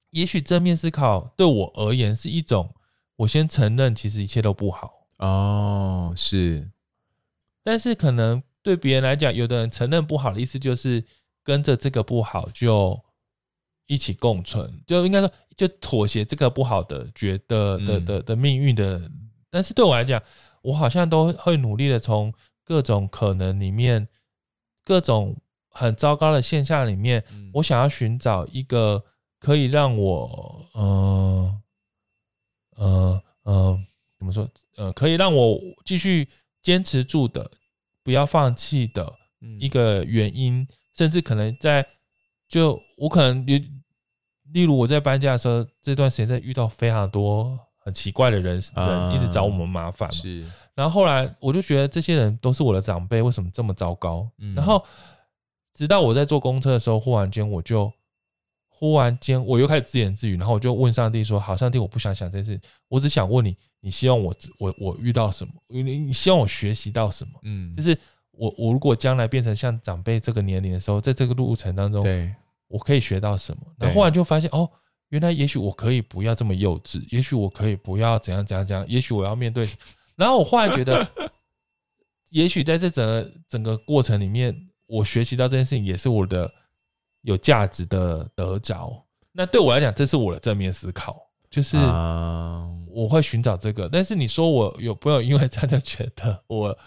[0.09, 2.75] 也许正面思考对我而言是一种，
[3.15, 6.69] 我先承认其实一切都不好哦，是。
[7.63, 11.01] 但是可能对别人来讲，有的人承认不好的意思就是
[11.41, 12.99] 跟着这个不好就
[13.89, 19.01] 一起共存，就应该说就妥协这个不好的觉得的的的命运的。
[19.49, 20.23] 但是对我来讲，
[20.61, 22.33] 我好像都会努力的从。
[22.69, 24.07] 各种可能里面，
[24.85, 25.35] 各种
[25.71, 29.03] 很糟糕的现象里面，嗯、我想要寻找一个
[29.39, 31.61] 可以让我，嗯
[32.77, 33.87] 嗯嗯，
[34.19, 34.47] 怎么说？
[34.77, 36.29] 呃，可以让我继续
[36.61, 37.49] 坚持住的，
[38.03, 39.11] 不要放弃的
[39.59, 41.83] 一个原因，嗯、甚至可能在
[42.47, 43.67] 就我可能例
[44.53, 50.45] 例如我在搬家的时候，这段时间在遇到非常多很奇怪的人，人一直找我们麻烦，是。
[50.75, 54.29] 然后后来我就觉得这些人都是我的长辈，为什么这么糟糕？
[54.37, 54.83] 嗯、然后
[55.73, 57.91] 直到我在坐公车的时候，忽然间我就
[58.67, 65.53] 忽然间我又开始自言自语，然后我就问上帝说：“好，上帝，我不想想这件事，我只想问你，你希望我我我遇到什么？
[65.67, 67.31] 你你希望我学习到什么？
[67.43, 67.97] 嗯，就是
[68.31, 72.33] 我我如果将来变成像长辈这个年龄的时候，在这个路程当中，对，
[72.69, 73.61] 我可以学到什么？
[73.77, 74.69] 然后忽然就发现哦，
[75.09, 79.67] 原来也许我可以不要这么幼稚，也许我可以不要怎样怎样怎样，也许我要面对。
[80.15, 81.05] ”然后我忽然觉得，
[82.29, 84.55] 也许在这整个整个过程里面，
[84.85, 86.51] 我学习到这件事情也是我的
[87.21, 89.05] 有价值的得着。
[89.31, 91.15] 那对我来讲，这是我的正面思考，
[91.49, 91.77] 就是
[92.87, 93.87] 我会寻找这个。
[93.87, 96.77] 但是你说我有没有因为真的觉得 我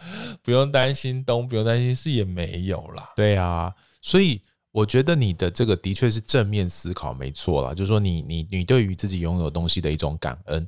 [0.42, 3.12] 不用担心东，不用担心西，也没有啦。
[3.16, 7.74] 对啊，所以我觉得你的这个的确是正面思考，没错啦。
[7.74, 10.66] 就是说你，你你对于自己拥有东西的一种感恩。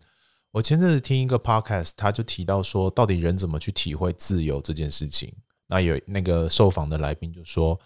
[0.51, 5.35] 我前阵子听一个 podcast，他就提到说，到底人怎么去体会自由这件事情？
[5.67, 7.77] 那有那个受访的来宾就说，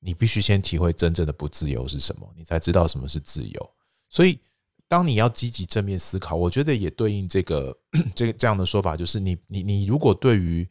[0.00, 3.70] 你必须先体会真正的不自由是什么，你才知道什么是自由。
[4.08, 4.38] 所以，
[4.88, 7.78] 当你要积极正面思考，我觉得也对应这个
[8.14, 10.68] 这个这样的说法，就是你你你如果对于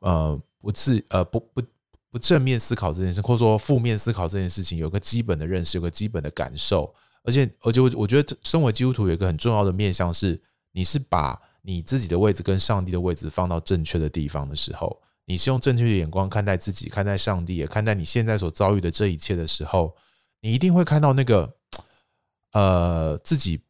[0.00, 1.62] 呃不自呃不不
[2.10, 10.40] 不正面思考这件事，或者说负面思考这件事情，有个基本的认识，有个基本的感受，而且而且我我觉得身为基督徒有一个很重要的面向是，
[10.72, 19.94] 你是把你自己的位置跟上帝的位置放到正确的地方的时候，你是用正确的眼光看待自己，看待上帝，也看待你现在所遭遇的这一切的时候，
[20.40, 21.54] 你一定会看到那个。
[22.52, 23.60] 呃，自己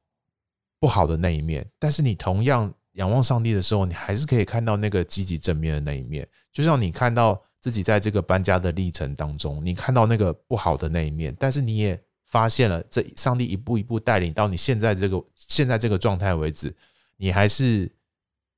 [0.79, 6.27] 不好的那一面，但是你同样仰望上帝的时候，你还是可以看到那个积极正面的那一面。
[6.53, 16.75] 就像你看到自己在这个搬家的历程当中，你看到那个不好的那一面，但是你也发现了这上帝一步一步带领到你现在这个现在这个状态为止，
[17.17, 17.91] 你还是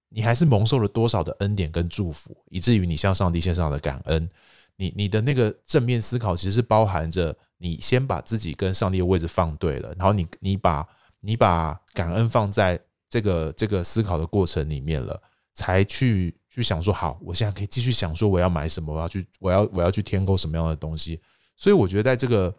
[0.09, 4.29] 你还是蒙受了多少的恩典跟祝福，以至于你向上帝献上的感恩。
[4.77, 7.37] 你你的那个正面思考，其实是包含着。
[7.63, 10.89] 你先把自己跟上帝的位置放对了，然后你你把
[11.21, 21.21] 你把感恩放在这个这个思考的过程里面了，才去去想说，好，我现在可以继续想说我要买什么，我要去我要我要去添购什么样的东西。
[21.57, 22.55] 所以我觉得在这个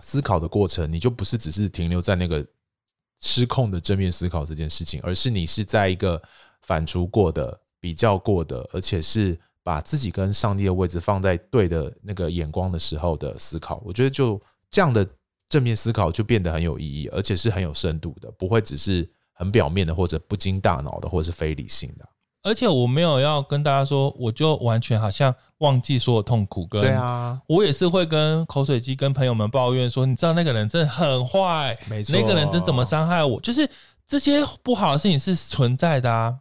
[0.00, 2.46] 思考的过程，你就不是只是停留在那个
[3.20, 6.22] 失控的正面思考这件事情，而是你是在一个
[6.62, 9.38] 反刍过的、比较过的，而且是。
[9.66, 15.04] 把自己跟上帝的位置放在对的那个眼光的时候的思考，我觉得就这样的
[15.48, 22.08] 正面思考就变得很有意义，而且是很有深度的，不会只是很表面的或者不经大脑的或者是非理性的。
[22.46, 26.66] 而且我没有要跟大家说，我就完全好像忘记所有痛苦。
[26.66, 33.68] 跟对啊，我也是会跟口水鸡跟朋友们抱怨说，你知道那个人真的很坏，没错，那个人真怎么伤害我，就是
[34.06, 36.34] 这些不好的事情是存在的啊。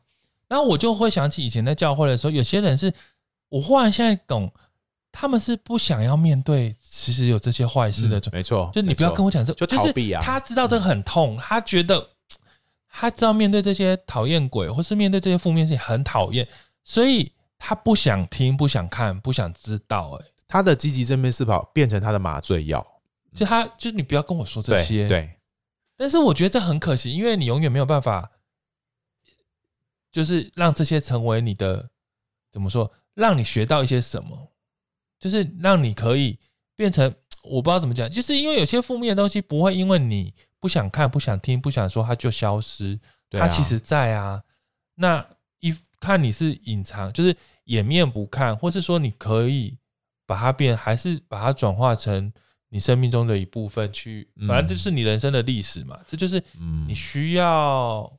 [0.47, 2.93] 然后我就会想起以前在教会的时候，有些人是。
[3.49, 4.51] 我忽然现在懂，
[5.11, 8.19] 他们是不想要面对，其实有这些坏事的。
[8.33, 10.21] 没错，就你不要跟我讲这，就逃避啊。
[10.21, 12.05] 他知道这个很痛，他觉得
[12.97, 16.47] 他知道面对这些讨厌鬼，或是面对这些负面事情很讨厌，
[16.85, 20.17] 所以他不想听，不想看，不想知道。
[20.21, 22.85] 哎，他的积极正面思考变成他的麻醉药。
[23.33, 25.09] 就他，就是你不要跟我说这些。
[25.09, 25.29] 对。
[25.97, 28.31] 但是我觉得这很可惜，因为你永远没有办法，
[30.09, 31.89] 就是让这些成为你的，
[32.49, 32.89] 怎么说？
[33.13, 34.53] 让你学到一些什么，
[35.19, 36.39] 就是让你可以
[36.77, 40.33] 变成我不知道怎么讲，就是因为有些负面的东西不会因为你
[40.65, 42.99] 不想看、不想听、不想说，它就消失。
[43.29, 44.41] 它其实在啊。
[44.95, 45.23] 那
[45.59, 49.77] 一看你是隐藏，就是掩面不看，或是说你可以
[50.25, 52.33] 把它变，还是把它转化成
[52.69, 54.27] 你生命中的一部分去。
[54.47, 56.43] 反正这是你人生的历史嘛，这就是
[56.87, 58.11] 你需要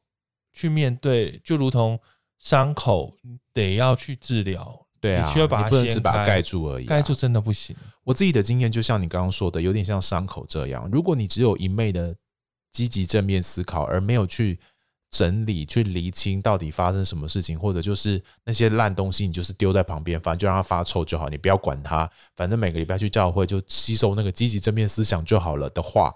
[0.52, 1.98] 去面对，就如同
[2.38, 3.12] 伤口
[3.52, 4.86] 得要去治疗。
[5.00, 7.74] 对啊，你需要把它不能只把它盖住而已，盖住真的不行。
[8.04, 10.88] 我自己的经验就像你刚刚说的，有点像伤口这样。
[10.92, 12.14] 如果你只有一昧的
[12.76, 14.58] 积极正面思考，而没有去
[15.10, 22.10] 整理、去厘清到底发生什么事情，或者就是那些烂东西，你就是丢在旁边，反正就让它发臭就好，你不要管它。
[22.34, 26.14] 反正每个礼拜去教会就吸收那个积极正面思想就好了的话，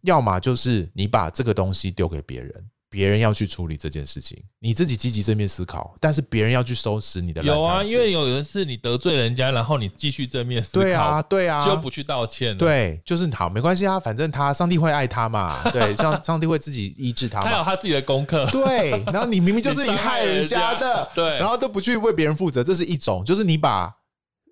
[0.00, 2.68] 要么就是你把这个东西丢给别人。
[2.92, 7.42] 别人要去处理这件事情，你自己积极正面思考，但是别人要去收拾你的。
[7.42, 12.56] 有啊，因为有的是你得罪人家，然后你继续正面思考，对啊，对啊，就不去道歉。
[12.58, 18.44] 对，就是好，没关系啊，反正他上帝会爱他嘛， 对，上上帝会自己医治他嘛，他有他自己的功课。
[18.50, 23.90] 对，然后你明明就是 你害人家的，对，然后都不去为别人负责，这是一种，就是你把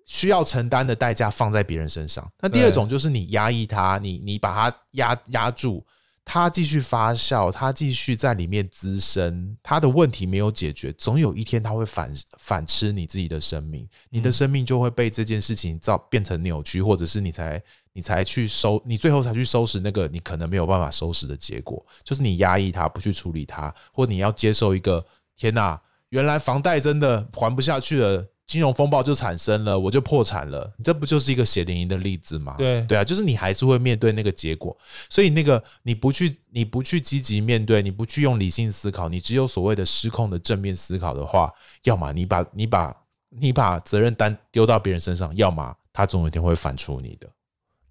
[0.07, 2.27] 需要承担的代价放在别人身上。
[2.41, 5.85] 那第二种就是你压抑他，你你把他压压住。
[6.33, 28.25] 他继续发酵，他继续在里面滋生，他的问题没有解决，总有一天他会反反吃你自己的生命，你的生命就会被这件事情造变成扭曲，或者是你才你才去收，你最后才去收拾那个你可能没有办法收拾的结果，就是你压抑他，不去处理他，或你要接受一个天哪，原来房贷真的还不下去了。
[28.51, 30.69] 金融风暴就产生了，我就破产了。
[30.83, 32.53] 这不就是一个血淋淋的例子吗？
[32.57, 34.77] 对对啊，就是你还是会面对那个结果。
[35.09, 41.49] 所以那个你不去，你不去积极面对，你不去用理性思考，你只有所谓的失控的正面思考的话，
[41.85, 42.93] 要么你把你把
[43.29, 47.29] 你把责任担丢到别人身上，要么他总有一天会反出你的。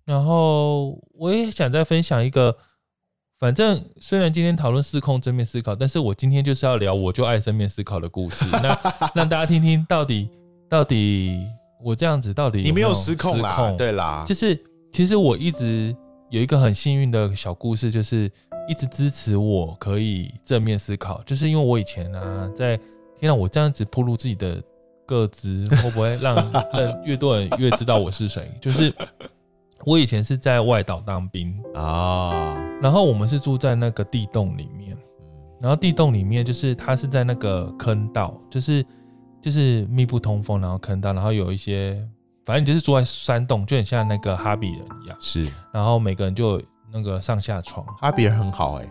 [0.05, 2.55] 然后我也想再分享一个，
[3.39, 8.79] 反正虽然今天讨论失控正面思考，但是我今天就是要聊我就爱正面思考的故事，那
[9.17, 10.29] 让大家听听到底。
[10.71, 11.49] 到底
[11.83, 13.75] 我这样子到底有没有你没有失控啦？
[13.77, 14.59] 对啦，就是
[14.93, 15.95] 其实我一直
[16.31, 18.31] 有一个很幸运的小故事，就是
[18.69, 21.21] 一直支持我可以正面思考。
[21.25, 22.77] 就是因为我以前啊，在
[23.19, 24.63] 听到我这样子暴露自己的
[25.07, 26.37] 个资，会不会让
[26.73, 28.49] 让越多人越知道我是谁？
[28.61, 28.95] 就是
[29.85, 34.97] 我以前是在外岛当兵啊，然后我们是住在那个地洞里面，
[35.61, 38.85] 然后地洞里面就是它是在那个坑道，就是
[39.41, 42.07] 就是密不通风，然后坑道，然后有一些。
[42.47, 45.17] 反正你就是住在山洞，就很像那个哈比人一样。
[45.21, 47.87] 是，然后每个人就有那个上下床。
[48.01, 48.91] 哈比人很好哎、欸，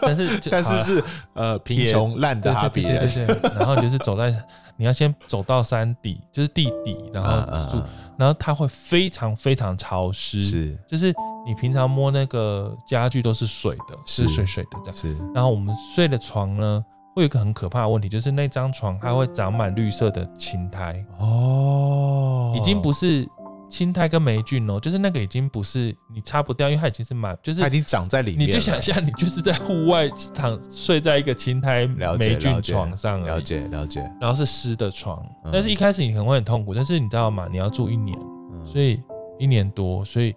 [0.00, 1.04] 但是 但是是
[1.34, 3.06] 呃贫穷烂的哈比人。
[3.06, 4.32] 对对对，对，然后就是走在，
[4.78, 7.30] 你要先走到山底，就是地底，然后
[7.70, 7.82] 住，
[8.16, 10.40] 然后它会非常非常潮湿。
[10.40, 11.12] 是，就是
[11.44, 14.96] 你平常摸那个家具都是水的，是水水的这样。
[14.96, 16.82] 是，然后我们睡的床呢？
[17.18, 23.28] 会有一个很可怕的问题，就是那张床它会长满绿色的青苔哦，已经不是
[23.68, 28.46] 青苔跟霉菌哦，就是那个已经不是你擦不掉，因为它已经是满，就是它已经长在里面。
[28.48, 34.00] 你就想象你就是在户外躺睡在一个青苔霉菌床上，了解了解。
[34.20, 35.20] 然后是湿的床，
[35.52, 37.48] 但是一开始你可能会很痛苦，但是你知道吗？
[37.50, 38.16] 你要住一年，
[38.64, 39.02] 所以
[39.40, 40.32] 一年多，所以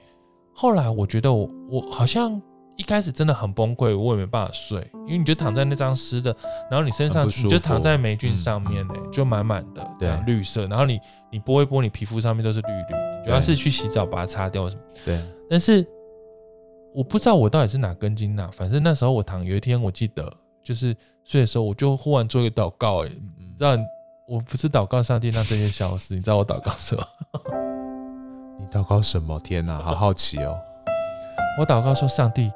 [0.56, 2.42] 后来我觉得我我好像。
[2.82, 6.36] 一开始真的很崩溃，我也没办法睡，因为你就躺在那张湿的，
[6.68, 11.00] 然后你身上你就躺在霉菌上面呢，就满满的这样绿色，然后你
[11.32, 14.82] 你拨一拨，你皮肤上面都是绿绿，主要是去洗澡把它擦掉什么。
[15.06, 15.88] 对，但是
[16.92, 23.78] 我不知道我到底是哪根筋哪，反正那时候我躺，有一天我记得就是睡的时候，我就忽然做一个祷告，哎，你知道
[24.28, 27.04] 我不是祷告上帝让这些消失，你知道我祷告什么？
[28.58, 29.40] 你祷告什么？
[29.42, 30.58] 天哪，好好奇哦！
[31.60, 32.52] 我祷告说上帝。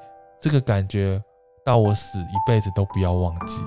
[0.46, 1.20] 这个感觉
[1.66, 3.64] 到我死一辈子都不要忘记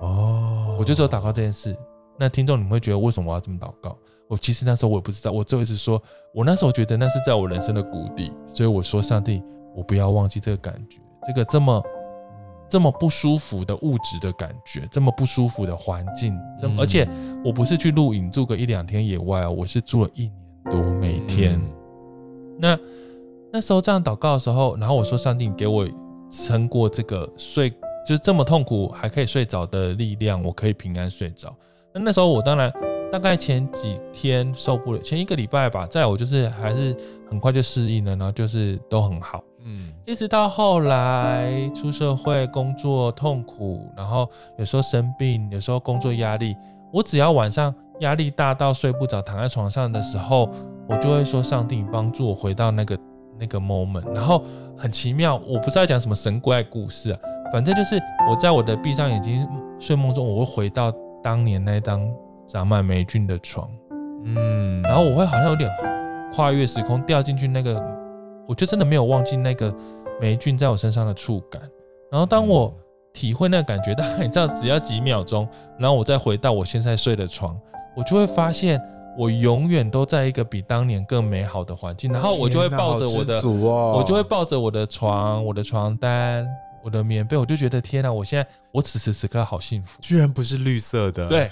[0.00, 1.76] 哦，我就只有祷告这件事。
[2.18, 3.96] 那听众你们会觉得为什么我要这么祷告？
[4.28, 6.02] 我其实那时候我也不知道，我最后一次说，
[6.34, 9.40] 我那时候觉得那是在我人生的谷底，所以我说上帝，
[9.72, 11.80] 我不要忘记这个感觉，这个这么
[12.68, 17.08] 这么不舒服的物质的感觉，这么不舒服的环境，这么而且
[17.44, 20.32] 我不是去露营住个一两天野外啊，我是住了一年
[20.68, 21.62] 多，每天
[22.58, 22.76] 那。
[23.52, 25.86] 那时候这样祷告的时候，然后我说：“上帝，给我
[26.30, 27.68] 撑过这个睡，
[28.06, 31.52] 就是这么痛苦还可以睡着的力量，我可以平安睡着。”
[31.92, 32.72] 那那时候我当然
[33.10, 36.96] 大概前几天受不了，前一个礼拜吧，再我就是还是
[37.28, 39.42] 很快就适应了，然后就是都很好。
[39.64, 46.54] 嗯，一直到后来出社会工作痛苦，然后有时候生病，有时候工作压力，
[46.92, 50.48] 我只要晚上压力大到睡不着，躺在床上的时候，
[50.88, 52.96] 我就会说：“上帝，帮助我回到那个。”
[53.40, 54.44] 那个 moment，然后
[54.76, 57.18] 很奇妙，我不知道讲什么神怪故事啊，
[57.52, 62.06] 反正就是我在我的闭上眼睛睡梦中，我会回到当年那张
[62.46, 63.68] 长满霉菌的床，
[64.24, 65.70] 嗯，然后我会好像有点
[66.34, 67.82] 跨越时空掉进去那个，
[68.46, 69.74] 我就真的没有忘记那个
[70.20, 71.62] 霉菌在我身上的触感，
[72.12, 72.72] 然后当我
[73.12, 77.58] 体会那个感觉，大概你知道只要几秒钟，然后我再回到我现在睡的床，
[77.96, 78.80] 我就会发现。
[79.20, 86.48] 我永远都在一个比当年更美好的环境，然后我就会抱着我的，哦、我就会抱着我的床、我的床单、
[86.82, 88.10] 我的棉被，我就觉得天哪！
[88.10, 91.50] 我现在我此时此刻好幸福，居然不是绿色的，对，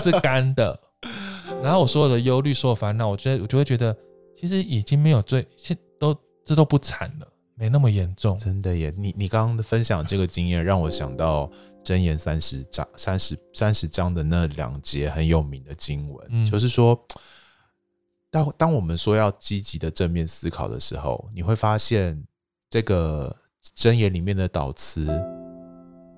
[0.00, 0.80] 是干的。
[1.62, 3.94] 然后我所有的忧虑、所有烦恼，我觉得我就会觉得，
[4.34, 8.34] 其实已经没有最，现都这都不惨了，没那么严重。
[8.38, 8.90] 真的耶！
[8.96, 11.50] 你你刚刚的分享这个经验，让我想到。
[11.84, 16.98] 箴言三十章三十三十章的那两节很有名的经文，嗯、就是说，
[18.30, 22.22] 当当我们说要积极的正面思考的时候，你会发现
[22.68, 23.34] 这个
[23.74, 25.06] 箴言里面的导词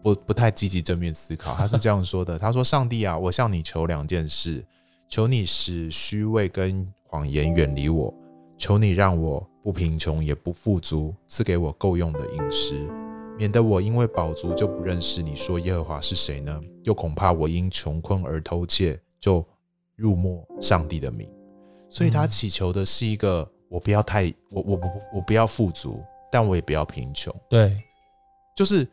[0.03, 1.55] 不不太积极正面思考。
[1.55, 4.65] 他是 这样说的：他说，上帝啊，我向你求两件事，
[5.09, 8.13] 求你使虚伪跟谎言远离我，
[8.59, 13.00] 求你让我不贫穷也不富足，赐给我够用的饮食。
[13.41, 16.61] 免得我因为饱足就不认识你，说耶和华是谁呢？
[16.85, 19.43] 又恐怕我因穷困而偷窃，就
[19.97, 21.27] 入没上帝的名。
[21.89, 27.35] 所以他祈求的是一个，我不要太，我我不我不要富足，但我也不要贫穷。
[27.49, 27.83] 对，
[28.55, 28.87] 就是。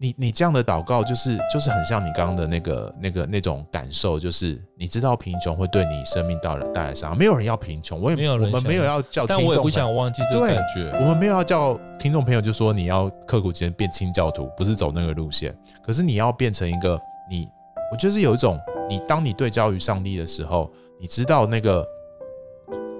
[0.00, 10.96] 你你这样的祷告，就是就是很像你刚刚的那个那个那种感受，就是你知道贫穷会对你生命带来带来伤害，没有人要贫穷，我也没有人，我们没有要叫听众，但我也不想忘记这个感觉。
[11.00, 15.52] 我们没有要叫听众朋友就说你要刻苦前变清教徒，不是走那个路线。
[15.84, 16.96] 可是你要变成一个
[17.28, 17.48] 你，
[17.90, 18.56] 我就是有一种
[18.88, 20.70] 你，当你对焦于上帝的时候，
[21.00, 21.84] 你知道那个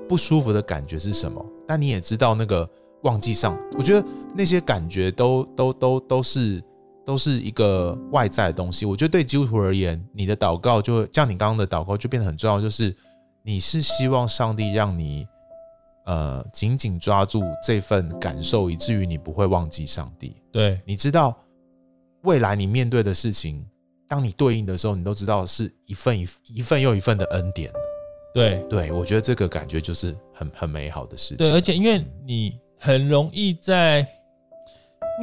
[0.08, 2.68] 不舒服的感觉是什么，但你也知道那个
[3.02, 6.60] 忘记上，我觉得那些感觉都都都都是。
[7.08, 8.84] 都是一个外在的东西。
[8.84, 12.94] 我觉得对基督徒而言，你的祷告就像你刚刚的祷告就变得很重要，就是
[13.42, 15.26] 你是希望上帝让你
[16.04, 20.36] 呃紧紧抓住这份感受，以至于你不会忘记上帝。
[20.52, 21.34] 对，你知道
[22.24, 23.66] 未来你面对的事情，
[24.06, 27.72] 当你对应的时候，你都知道是一份一一份又一份的恩典。
[28.34, 31.38] 对，对我觉得这个感觉就是很很美好的事情。
[31.38, 34.00] 对，而且因为你很容易在，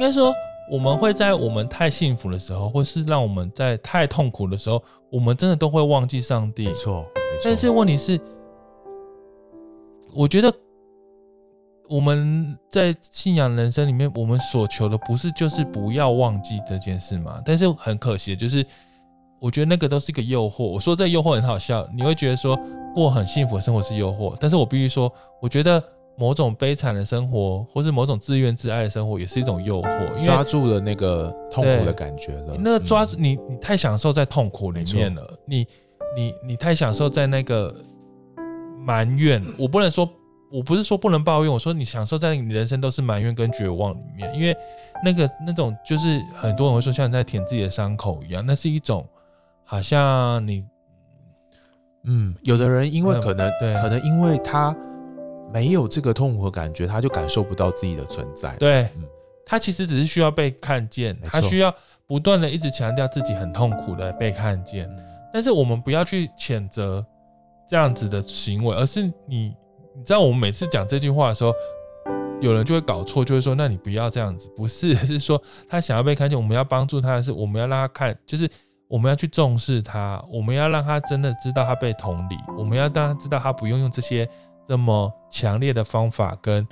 [0.00, 0.34] 该说
[0.70, 6.66] 我们会在我们太幸福的时候，或是让我们在太痛苦的时候，我们真的都会忘记上帝。
[6.66, 7.42] 没错，没错。
[7.44, 8.20] 但是问题是，
[10.12, 10.52] 我觉得
[11.88, 17.40] 我们在信仰人生里面，我们所求的不是就是不要忘记这件事吗？
[17.44, 18.66] 但是很可惜的就是，
[19.38, 20.64] 我觉得那个都是一个诱惑。
[20.64, 22.58] 我说这诱惑很好笑，你会觉得说
[22.92, 25.80] 过很幸福的生活是诱惑，但是我必须说，我觉得
[26.16, 32.56] 某种悲惨的生活，或是某种自怨自艾的生活，也是一种诱惑，因为抓住了那个痛苦的感觉了。
[32.58, 35.66] 那个抓住你，你太享受在痛苦里面了，你
[36.16, 37.74] 你你太享受在那个
[38.84, 39.44] 埋怨。
[39.58, 40.08] 我不能说。
[40.48, 44.56] 我不是说不能抱怨，我说你享受在你人生都是埋怨跟绝望里面，因为
[45.04, 49.04] 那个那种就是很多人会说像你在舔自己的伤口一样，那是一种
[49.64, 50.64] 好像你，
[52.04, 54.74] 嗯，有的人因为可能对，可能因为他
[55.52, 58.54] 没有这个痛苦的感觉，他就感受不到自己的存在。
[58.56, 59.04] 对，嗯，
[59.44, 61.74] 他其实只是需要被看见，他需要
[62.06, 64.88] 不断的一直强调自己很痛苦的被看见，
[65.32, 67.04] 但是我们不要去谴责
[67.68, 69.54] 这样子的行为，而是你。
[69.98, 71.54] 你知道我们每次讲这句话的时候，
[72.42, 78.46] 有人就会搞错，就会说：“那你不要这样子。”不是，是说他想要被看见，我们要帮助他的是，我们要让他看，就是
[78.88, 84.28] 我们要去重视他，我们要让他真的知道他被同理，我们要让他知道他不用用这些
[84.66, 86.66] 这么强烈的方法跟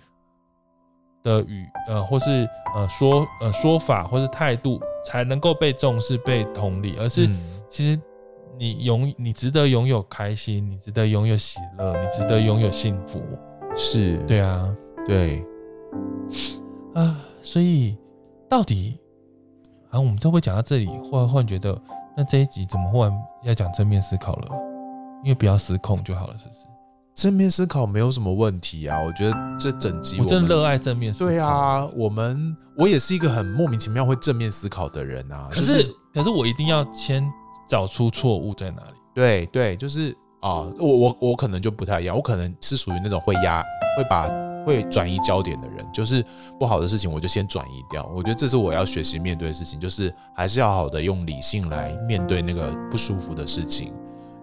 [1.23, 7.29] 的语呃，或是呃说呃说法或是态度才能够被重视、被同理，而是
[7.69, 8.01] 其实。
[8.57, 13.21] 你拥，你值得拥有开心，你值得拥有喜乐，你值得拥有幸福，
[13.75, 14.73] 是对啊，
[15.09, 15.45] 对
[16.95, 17.99] 啊，所以
[18.49, 18.97] 到底
[19.91, 21.77] 啊，我们都会讲到这里，忽然忽然觉得，
[22.17, 24.49] 那这一集怎么忽然要讲正面思考了？
[25.25, 26.61] 因为不要失控就好了，是不是？
[27.15, 31.31] 正面思考没有什么问题啊，我觉得这整集我，我真热爱正面思考。
[31.31, 37.25] 对啊，我们我也是一个很莫名其妙会正面思考的人啊，可是、就是、可是我一定要先。
[37.67, 38.97] 找出错误在哪里？
[39.15, 43.65] 对对，就是啊，我我我可能就不太一样，我可能是属于那种会压、
[43.97, 44.29] 会把、
[44.67, 46.23] 会转移焦点的人，就是
[46.61, 48.07] 不好的事情我就先转移掉。
[48.15, 53.95] 我觉得这是我要学习面对的事情，就是还是要好的用理性来面对那个不舒服的事情。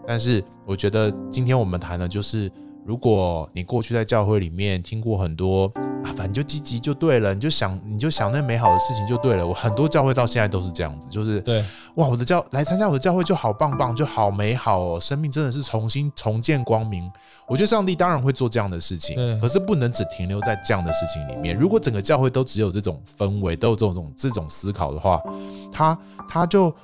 [0.08, 2.52] 但是我觉得今天我们谈的就是。
[2.84, 5.72] 如果你过去在教会里面听过很多
[6.04, 9.45] 啊，反正就积极就对了，你就想你就想那美好的事情就对了。
[9.45, 17.08] 我很多教会到现在都是这样子，就是对哇，我的教来参加我的教会就好棒棒，就好美好哦，生命真的是重新重见光明。
[17.47, 21.56] 我觉得上帝当然会做这样的事情，可是不能只停留在这样的事情里面。
[21.56, 25.22] 如果整个教会都只有这种氛围，都有这种这种思考的话，
[25.72, 25.95] 他
[26.28, 26.76] 他就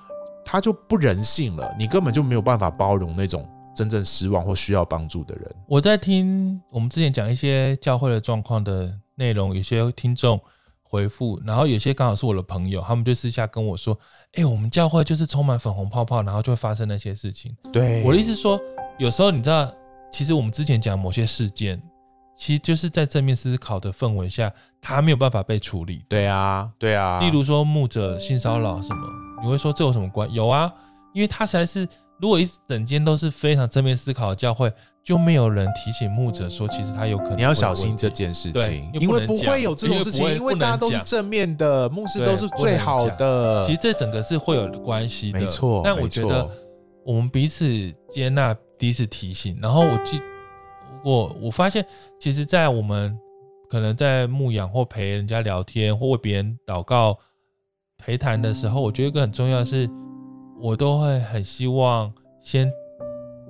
[0.48, 3.48] 他就不人性了，你根本就没有办法包容那种。
[3.76, 10.42] 真正失望或需要帮助的人，我在听我们之前讲一些教会的状况的内容，有些听众
[10.82, 13.96] 回复，然后有些刚好是我的朋友，他们就私下跟我说
[14.34, 18.60] ：“哎，我们教会就是充满粉红泡泡，然后就会发生那些事情。”对，我的意思说，
[18.98, 19.72] 有时候你知道，
[20.12, 21.80] 其实我们之前讲某些事件，
[22.36, 26.04] 其实就是在正面思考的氛围下，他没有办法被处理。
[26.10, 27.20] 对啊，对啊。
[27.20, 29.08] 例如说牧者性骚扰什么，
[29.42, 30.36] 你会说这有什么关系？
[30.36, 30.74] 有啊，
[31.14, 31.88] 因为他实在是。
[32.20, 34.74] 如果一整间都是非常正面思考的教会，
[35.04, 37.38] 就没有人提醒牧者说，其实他有可能。
[37.38, 43.64] 你要小心这件事情，因为不会有这种事情，因为大家都是正面的，牧师都是最好的。
[43.68, 45.84] 其实这整个是会有关系的，没错。
[45.84, 46.50] 但我觉得
[47.06, 47.68] 我们彼此
[48.10, 49.56] 接纳，彼此提醒。
[49.62, 50.20] 然后我记，
[51.06, 51.86] 我我发现，
[52.20, 53.16] 其实，在我们
[53.70, 57.16] 可能在牧养或陪人家聊天或为别人祷告
[57.98, 59.90] 陪谈的时候，我觉得一个很重要的是。
[60.60, 62.68] 我都会很希望先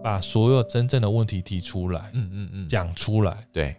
[0.04, 3.38] 把所有真正的问题提出来，嗯嗯嗯，讲出来。
[3.54, 3.74] 对，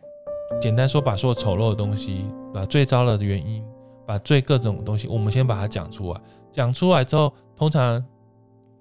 [0.63, 3.63] 简单说，把所有丑陋的东西，把最糟的原因，
[4.07, 6.19] 把最各种东西，我们先把它讲出来。
[6.51, 8.03] 讲出来之后，通常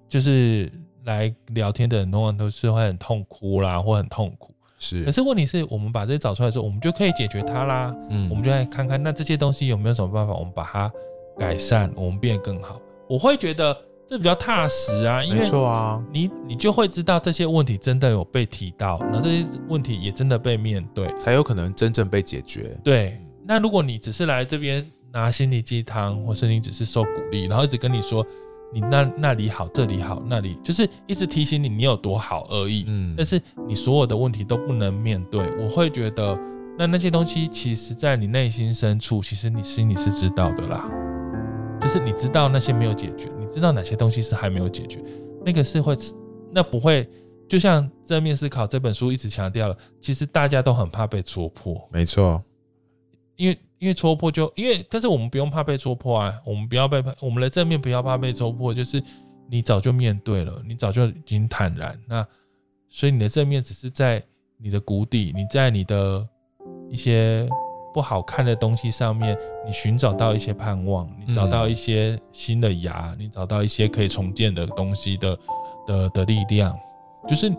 [0.08, 0.72] 就是
[1.04, 4.54] 来聊天的人，通常都是会很痛哭啦，或很痛苦。
[4.78, 5.04] 是。
[5.04, 7.94] 可是问题是我们把这些找出来之后，我们就可以解决它啦。
[8.08, 10.90] 嗯，我们就来看看那这些东西有没有什么办法，我们把它
[11.38, 12.80] 改善，我们变得更好。
[13.08, 13.76] 我会觉得。
[14.10, 22.74] 这比较踏实啊，因为没错啊，你你就会知道这些问题真的有被提到，然后这些问题也真的被面对，才有可能真正被解决。
[22.82, 24.82] 对，那如果你只是来这边
[25.12, 28.26] 拿心灵鸡汤，或是你只是受鼓励，然后一直跟你说
[28.72, 36.34] 你那那里好，这里好，那里就是一直提醒你你有多好而已，嗯，但是你所有的问题都不能面对，我会觉得
[36.78, 40.88] 那那些东西，其实在你内心深处，其实你心里是知道的啦。
[41.80, 45.02] 就是你知道那些没有解决，你知道哪些东西是还没有解决，
[45.44, 45.96] 那个是会，
[46.52, 47.08] 那不会，
[47.48, 52.42] 就像正面思考这本书一直强调了，其实大家都很怕被戳破，没错，
[53.36, 59.02] 因为因为戳破就因为，但是我们不用怕被戳破啊，我们不要被我们的正面不要怕被戳破，就是
[59.48, 62.26] 你早就面对了，你早就已经坦然，那
[62.88, 64.22] 所以你的正面只是在
[64.58, 66.28] 你的谷底，你在你的
[66.90, 67.48] 一些。
[67.98, 69.36] 不好看的东西上面，
[69.66, 75.36] 你寻找到一些盼望，你找到一些新的芽，你找到一些可以重建的东西的
[75.84, 76.78] 的的力量，
[77.26, 77.52] 就是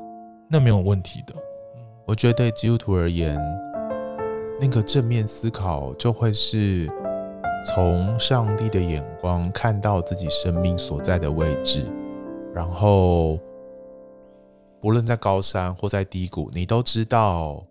[0.49, 1.35] 那没有问题的。
[2.05, 3.37] 我觉得对基督徒而言，
[4.61, 6.89] 那个正面思考就会是
[7.75, 11.85] 从上帝的眼光看到自己生命所在的位置，
[12.55, 13.37] 然后
[14.79, 17.61] 不论在高山或在低谷，你都知道。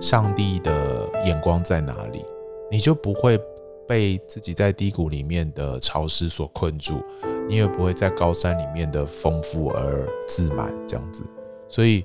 [0.00, 2.24] 上帝的眼光在哪里，
[2.70, 3.38] 你就不会
[3.86, 7.02] 被自己在低谷里面的潮湿所困住，
[7.48, 11.22] 你也不会在高山里面的丰富而自满这样子。
[11.68, 12.04] 所以，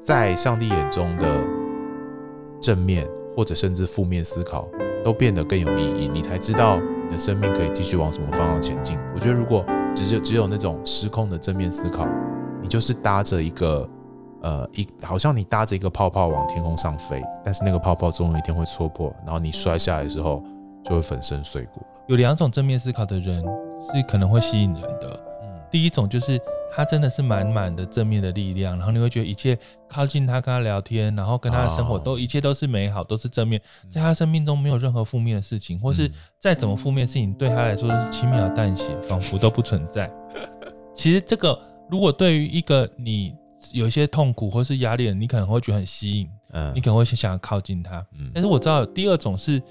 [0.00, 1.44] 在上帝眼中的
[2.60, 4.68] 正面或者甚至负面思考
[5.04, 8.98] 都变得更有意义，你才知道你的生命可以继续往什么方向前进。
[9.14, 12.06] 我觉得，如果只有只有那种失控的正面思考，
[12.62, 13.88] 你就是搭着一个。
[14.42, 20.42] 呃，一好像你搭着一个泡泡往天空上飞，但是那个泡泡总有一天会戳破，然后你摔下来的时候
[20.84, 21.82] 就会粉身碎骨。
[22.06, 29.58] 有两种正面思考的人是可能会吸引人的，嗯，第一种就是他真的是满满的正面的力量，然后你会觉得一切
[29.88, 33.60] 靠近他，跟他聊天，然后跟他的生活都一切都是美好，都是正面，
[33.90, 40.10] 在他生命中没有任何负面的事情，或是再怎么负面的事情对他来说都是轻描淡写，仿佛都不存在。
[40.94, 41.58] 其实这个
[41.90, 43.34] 如果对于一个你。
[43.72, 48.30] 有一些痛苦或是压力，你可能会觉得很吸引，嗯，你可能会想想要靠近他，嗯。
[48.34, 49.62] 但是我知道第二种是，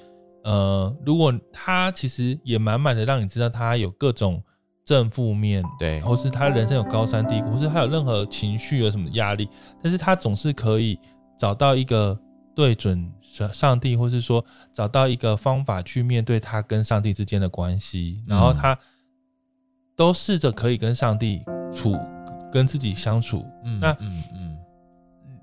[0.44, 4.44] 呃，如果他其实也满满的让你知道他有各种
[4.86, 9.50] 正负面，对，或是他人生有高山低谷，或是他有任何情绪有什么压力，
[9.82, 11.00] 但是他总是可以
[11.38, 12.18] 找到一个
[12.56, 13.12] 对准
[13.54, 18.78] 上帝，或是说找到一个方法去面对他跟上帝之间的关系，然后他
[19.96, 21.42] 都试着可以跟上帝
[21.74, 21.98] 处。
[22.52, 24.58] 跟自己相处，嗯、那嗯嗯，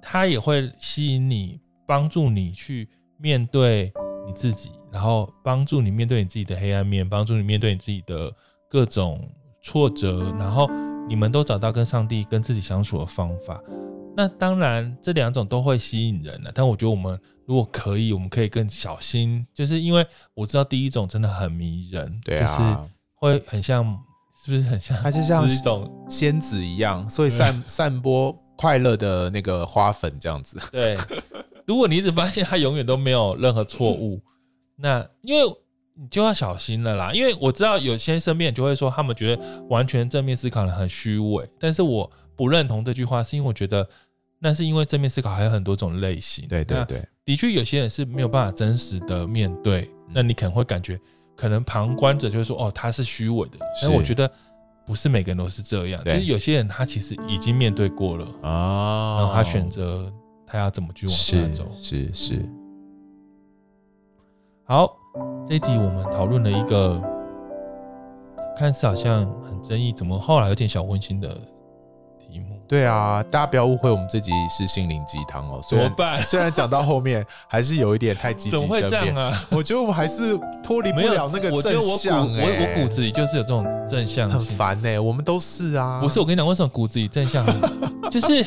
[0.01, 2.89] 他也会吸引你，帮助你去
[3.19, 3.93] 面对
[4.27, 8.33] 你自己，然后帮助你面对你自己的黑暗面，帮助你面对你自己的
[8.69, 9.29] 各种
[9.63, 10.69] 挫折，然后
[11.09, 13.63] 你们都找到跟上帝、跟自己相处的方法。
[14.17, 23.99] 那当然，这两种都会吸引人了，但我觉得我们如果可以，我们可以更小心，就是因为我知道第一种真的很迷人，对啊，就是会很像。
[24.45, 24.95] 是不是很像？
[25.03, 30.59] 它是像一种仙子一样，所以散散播快乐的那个花粉这样子。
[30.71, 30.99] 对，
[31.67, 34.21] 如果你一直发现他永远都没有任何错误，
[34.77, 35.51] 那因为
[35.95, 37.11] 你就要小心了啦。
[37.15, 43.89] 因为我知道有些身边人就会说，他们觉得完全正面思考的很虚伪，但是我不认同这句话，是因为我觉得
[44.41, 46.47] 那是因为正面思考还有很多种类型。
[46.49, 51.01] 对对对，的确有些人是没有办法真实的面对，那你可能会感觉。
[51.37, 54.31] 可能旁观者就会说：“哦，他是虚伪的。”但我觉得
[54.87, 60.13] 不是每个人都是这样，就是有些人他其实已经面对过了啊，然后他选择
[60.47, 61.71] 他要怎么去往下走。
[61.75, 62.49] 是是，是。
[64.65, 64.97] 好，
[65.47, 67.01] 这一集我们讨论了一个
[68.57, 71.41] 看似好像很争议，怎么后来有点小温馨的。
[72.67, 75.61] 对啊，大家不要误会，我们这集是心灵鸡汤哦。
[75.69, 76.21] 怎么办？
[76.27, 79.47] 虽然讲到后面还是有一点太积极怎么会这样啊？
[79.51, 82.27] 我觉得我们还是脱离不了那个正向。
[82.27, 84.99] 我我，我骨子里就是有这种正向，很烦呢。
[84.99, 86.01] 我们都是啊。
[86.01, 87.45] 不是，我跟你讲，为什么骨子里正向？
[88.11, 88.45] 就是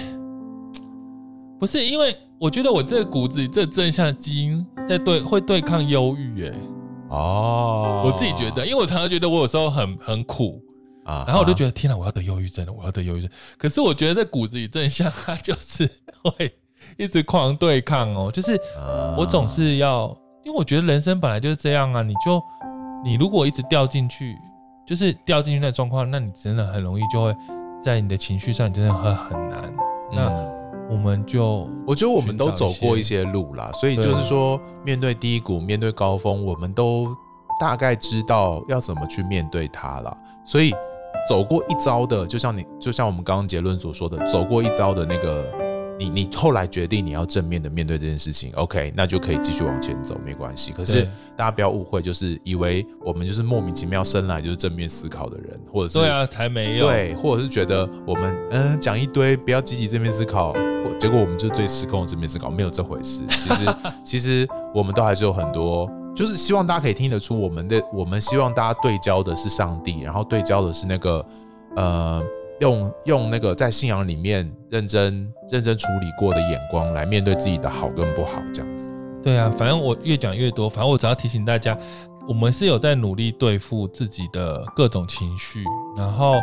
[1.60, 6.54] 不是因为我觉得我这个骨子里这正向基因在对会对抗忧郁哎。
[7.10, 10.62] 哦，我自己觉得，因为我常常觉得我有时候很很苦。
[11.26, 13.30] 然后我就觉得天哪，我要得忧郁症了，我要得忧郁症。
[13.58, 15.90] 可是我觉得在骨子里正向，他就是
[16.22, 16.54] 会
[16.98, 18.30] 一直狂对抗哦。
[18.30, 18.60] 就是
[19.18, 20.08] 我总是要，
[20.44, 22.02] 因为我觉得人生本来就是这样啊。
[22.02, 22.44] 你就
[23.06, 24.36] 你如果一直掉进去，
[24.86, 27.34] 就是掉进去那状况，那你真的很容易就会
[27.82, 29.74] 在你的情绪上，你真的会很难。
[30.12, 30.30] 那
[30.90, 37.08] 我们就我觉得我们都走过一些路啦，所以就是说，面对低谷，面对高峰，我们都
[37.62, 40.18] 大概知道要怎么去面对它了。
[40.44, 40.76] 所以。
[41.28, 45.46] 走过一遭的，就像你，就像我们刚刚结论所说的，走过一遭的那个，
[46.00, 50.72] 你你后来决定你要正面的面对这件事情，OK，那就可以继续往前走，没关系。
[50.72, 51.04] 可是
[51.36, 63.22] 大家不要误会，就是以为我们就是莫名其妙生来就是正面思考的人，或者是对啊，才没有对，或者是觉得我们嗯讲一堆不要积极正面思考，或结果我们就最失控的正面思考，没有这回事。
[63.28, 71.24] 其实 其实我们都还是有很多，就是希望大家可以听得出我们的，我们希望大家对焦的是上帝，然后对焦的是那个
[71.76, 72.24] 呃，
[72.60, 78.92] 用用那个在信仰里面认真认真处理过的眼光来面对自己的好跟不好，这样子。
[79.22, 81.78] 对啊，反正我越讲越多，反正我只要提醒大家，
[82.28, 85.64] 我们是有在努力对付自己的各种情绪，
[85.96, 86.34] 然后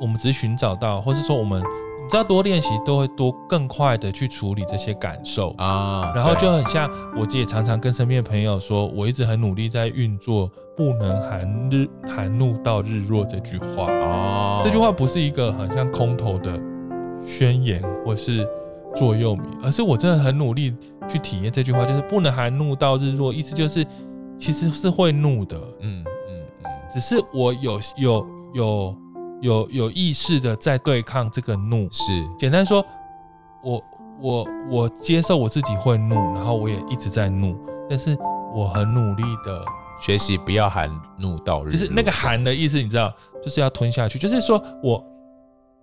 [0.00, 1.60] 我们只是寻找到，或是说我们
[2.08, 5.50] 你知道多练习都会多更快的去处理这些感受。
[5.58, 13.92] 啊，然后就很像我自己也常常跟身边的朋友说，我一直很努力在运作“不能含日含怒到日落”这句话。
[13.92, 16.58] 哦，这句话不是一个很像空头的
[17.26, 18.48] 宣言或是
[18.96, 20.74] 座右铭，而是我真的很努力。
[21.06, 23.86] 去体验这句话，就是不能含怒到日落，意思就是
[24.38, 28.96] 其实是会怒的，嗯嗯嗯，只是我有有有
[29.40, 32.02] 有有意识的在对抗这个怒，是
[32.38, 32.84] 简单说，
[33.62, 33.82] 我
[34.20, 37.56] 我我接受我自己会怒，然后我也一直在怒，
[37.88, 38.16] 但是
[38.54, 39.64] 我很努力的
[40.00, 43.12] 学习不要含怒到日，就是那个含的意思，你知道，
[43.42, 45.04] 就是要吞下去，就是说我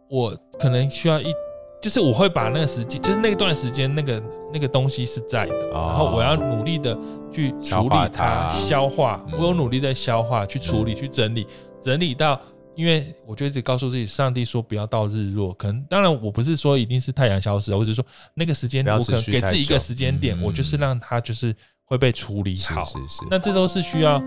[0.09, 1.33] 我可能需要一。
[1.81, 6.97] 就是我会把那个时间，就是那段时间那个那个东西是在的，哦、然后我要努力的
[7.31, 9.21] 去处理它，它消化。
[9.27, 11.45] 嗯、我有努力在消化，去处理，嗯、去整理，
[11.79, 12.39] 整理到，
[12.75, 15.53] 因为我就一直告诉自己，上帝说不要到日落。
[15.53, 21.55] 可能当然我不是说一定是太阳消失，我只是说那个时间，我可能给自己一个时间点，我就是让它就是
[21.85, 22.83] 会被处理好。
[22.83, 23.25] 是是是。
[23.31, 24.21] 那这都是需要，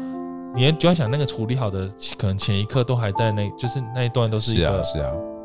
[0.54, 1.86] 你就要想那个处理好的，
[2.16, 4.82] 可能前一刻都还在那，就是那一段都是一个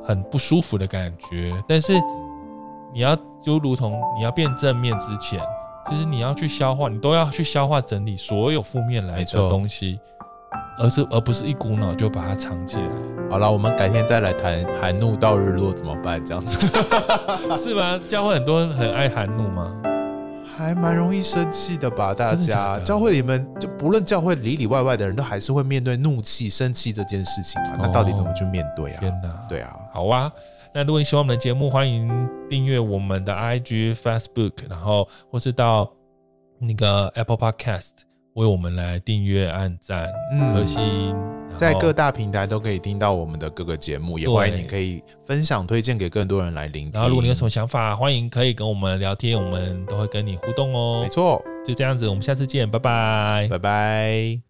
[0.05, 1.93] 很不舒服的感觉，但是
[2.93, 5.41] 你要就如同你要变正面之前，
[5.89, 9.99] 其实你要去消化，你都要去消化整理所有负面来的东西，
[10.77, 12.89] 而是而不是一股脑就把它藏起来。
[13.29, 16.23] 好了，我们改天再来谈寒怒到日落怎么办？
[16.23, 16.59] 这样子
[17.57, 17.99] 是吗？
[18.07, 19.75] 教会很多人很爱寒怒吗？
[20.55, 22.13] 还蛮容易生气的吧？
[22.13, 27.79] 大家教会里面就不论教会里里外外的人都还是会面对怒气、生气这件事情啊。
[27.81, 28.97] 那到底怎么去面对啊？
[28.99, 30.31] 天哪，对啊，好啊。
[30.75, 35.91] 那如果你喜欢我们的节目，欢迎订阅我们的 IG、Facebook，然后或是到
[36.59, 37.89] 那个 Apple Podcast。
[38.33, 40.07] 为我们来订阅、按赞、
[40.53, 41.15] 颗星，
[41.55, 46.93] 在各大平台都可以听到我们的各个节目，也欢迎你可以分享、推荐给更多人来聆听。
[46.93, 51.01] 然后，如果你有什么想法，欢迎可以跟我们聊天，我们都会跟你互动哦。
[51.03, 54.43] 没错，就这样子，我们下次见，拜拜，拜拜。